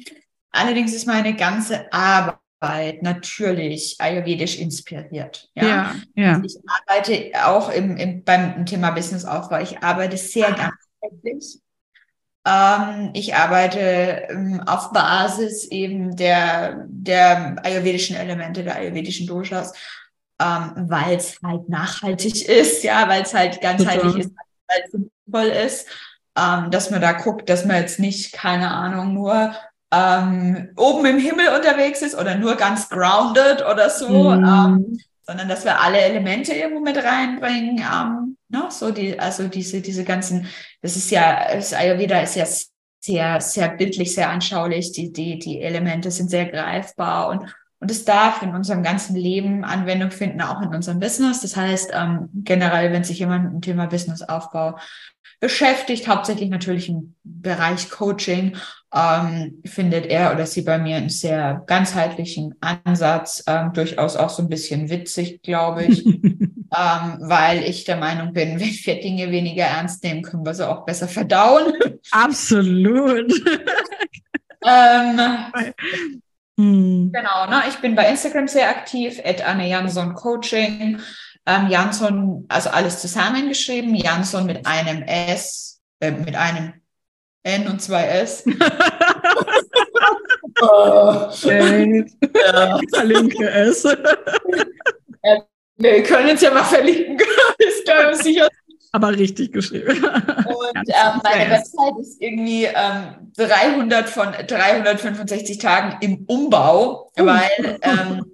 [0.53, 5.49] allerdings ist meine ganze Arbeit natürlich ayurvedisch inspiriert.
[5.55, 5.95] Ja, ja.
[6.15, 6.35] ja.
[6.35, 9.61] Also ich arbeite auch im, im, beim Thema Businessaufbau.
[9.61, 10.73] Ich arbeite sehr ah.
[11.03, 11.61] ganzheitlich.
[12.47, 19.75] Ähm, ich arbeite ähm, auf Basis eben der, der ayurvedischen Elemente, der ayurvedischen Doshas,
[20.41, 24.33] ähm, weil es halt nachhaltig ist, ja, weil es halt ganzheitlich ist,
[24.69, 25.89] weil es sinnvoll ist,
[26.39, 29.55] ähm, dass man da guckt, dass man jetzt nicht, keine Ahnung, nur
[29.93, 34.45] ähm, oben im Himmel unterwegs ist oder nur ganz grounded oder so, mhm.
[34.45, 37.78] ähm, sondern dass wir alle Elemente irgendwo mit reinbringen.
[37.78, 38.64] Ähm, ne?
[38.70, 40.47] So die, also diese, diese ganzen,
[40.82, 42.47] das ist ja, das Ayurveda ist ja
[43.03, 44.93] sehr, sehr bildlich, sehr anschaulich.
[44.93, 49.64] Die, die, die Elemente sind sehr greifbar und und es darf in unserem ganzen Leben
[49.64, 51.41] Anwendung finden, auch in unserem Business.
[51.41, 54.76] Das heißt, ähm, generell, wenn sich jemand mit dem Thema Businessaufbau
[55.41, 58.57] beschäftigt, hauptsächlich natürlich im Bereich Coaching,
[58.95, 64.43] ähm, findet er oder sie bei mir einen sehr ganzheitlichen Ansatz, ähm, durchaus auch so
[64.43, 69.64] ein bisschen witzig, glaube ich, ähm, weil ich der Meinung bin, wenn wir Dinge weniger
[69.64, 71.72] ernst nehmen, können wir sie auch besser verdauen.
[72.11, 73.33] Absolut.
[74.66, 75.28] ähm,
[76.61, 77.13] hm.
[77.13, 77.63] Genau, ne?
[77.69, 81.01] ich bin bei Instagram sehr aktiv, at Anne Jansson Coaching.
[81.47, 86.75] Ähm, Jansson, also alles zusammengeschrieben, Jansson mit einem S, äh, mit einem
[87.43, 88.45] N und zwei S.
[90.61, 91.31] oh.
[91.31, 92.79] ja.
[92.93, 93.85] Verlinke es.
[95.77, 97.19] wir können uns ja mal verlinken.
[97.59, 98.49] ist glaube sicher.
[98.93, 100.05] Aber richtig geschrieben.
[100.05, 107.24] Und ähm, meine Website ist irgendwie ähm, 300 von 365 Tagen im Umbau, uh.
[107.24, 108.24] weil, ähm,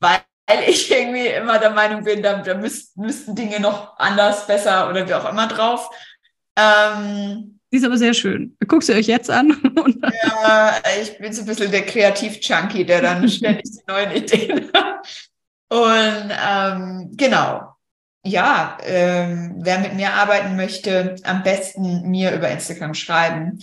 [0.00, 0.20] weil
[0.68, 5.08] ich irgendwie immer der Meinung bin, da, da müssten, müssten Dinge noch anders, besser oder
[5.08, 5.88] wie auch immer drauf.
[6.56, 8.56] Ähm, die ist aber sehr schön.
[8.66, 9.50] Guckst du euch jetzt an?
[10.42, 15.06] ja, ich bin so ein bisschen der Kreativ-Junkie, der dann ständig die neuen Ideen hat.
[15.68, 17.75] Und ähm, genau.
[18.26, 23.60] Ja, ähm, wer mit mir arbeiten möchte, am besten mir über Instagram schreiben.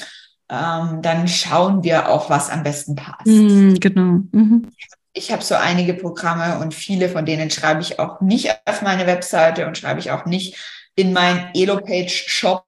[0.49, 3.25] Ähm, dann schauen wir auch, was am besten passt.
[3.25, 4.21] Mm, genau.
[4.31, 4.69] Mhm.
[5.13, 9.05] Ich habe so einige Programme und viele von denen schreibe ich auch nicht auf meine
[9.05, 10.57] Webseite und schreibe ich auch nicht
[10.95, 12.65] in meinen Elo-Page-Shop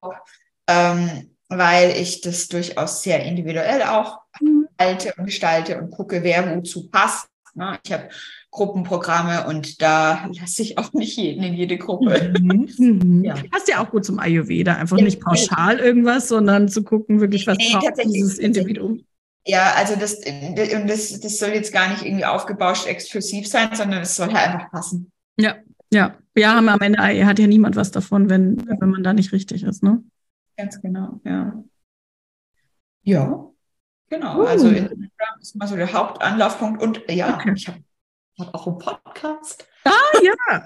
[0.68, 4.68] ähm, weil ich das durchaus sehr individuell auch mhm.
[4.80, 7.28] halte und gestalte und gucke, wer wozu passt.
[7.54, 7.80] Ne?
[7.84, 8.10] Ich habe
[8.56, 12.34] Gruppenprogramme und da lasse ich auch nicht jeden in jede Gruppe.
[12.40, 12.70] Mhm.
[12.78, 13.24] Mhm.
[13.24, 13.36] Ja.
[13.52, 17.46] Passt ja auch gut zum Ayurveda, einfach ja, nicht pauschal irgendwas, sondern zu gucken, wirklich,
[17.48, 19.04] was nee, braucht dieses Individuum.
[19.46, 24.16] Ja, also das, das, das soll jetzt gar nicht irgendwie aufgebauscht exklusiv sein, sondern es
[24.16, 25.12] soll halt einfach passen.
[25.38, 25.56] Ja,
[25.92, 26.16] ja.
[26.38, 29.84] Ja, am Ende hat ja niemand was davon, wenn, wenn man da nicht richtig ist,
[29.84, 30.04] ne?
[30.58, 31.64] Ganz genau, ja.
[33.04, 33.46] Ja,
[34.10, 34.42] genau.
[34.42, 34.46] Uh.
[34.46, 37.54] Also Instagram ist mal so der Hauptanlaufpunkt und ja, okay.
[37.56, 37.85] ich habe
[38.40, 39.68] hab auch einen Podcast.
[39.84, 40.64] Ah, ja.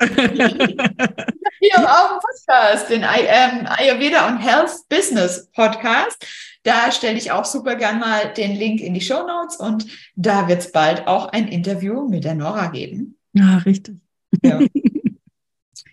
[1.59, 6.25] ich habe auch einen Podcast, den ähm, Ayurveda und Health Business Podcast.
[6.63, 10.47] Da stelle ich auch super gern mal den Link in die Show Notes und da
[10.47, 13.17] wird es bald auch ein Interview mit der Nora geben.
[13.33, 13.97] Ja, richtig.
[14.43, 14.59] Ja.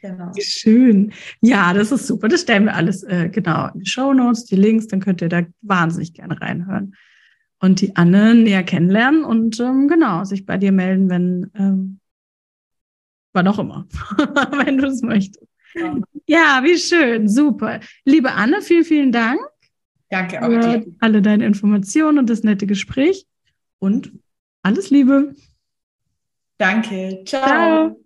[0.02, 0.30] Genau.
[0.38, 1.12] Schön.
[1.40, 2.28] Ja, das ist super.
[2.28, 5.28] Das stellen wir alles äh, genau in die Show Notes, die Links, dann könnt ihr
[5.28, 6.94] da wahnsinnig gerne reinhören.
[7.58, 12.00] Und die Anne näher kennenlernen und ähm, genau, sich bei dir melden, wenn ähm,
[13.32, 13.86] wann auch immer,
[14.64, 15.46] wenn du es möchtest.
[15.74, 15.96] Ja.
[16.26, 17.80] ja, wie schön, super.
[18.04, 19.40] Liebe Anne, vielen, vielen Dank.
[20.10, 20.86] Danke auch dir.
[21.00, 23.26] Alle deine Informationen und das nette Gespräch
[23.78, 24.12] und
[24.62, 25.34] alles Liebe.
[26.58, 27.22] Danke.
[27.26, 27.44] Ciao.
[27.44, 28.05] Ciao.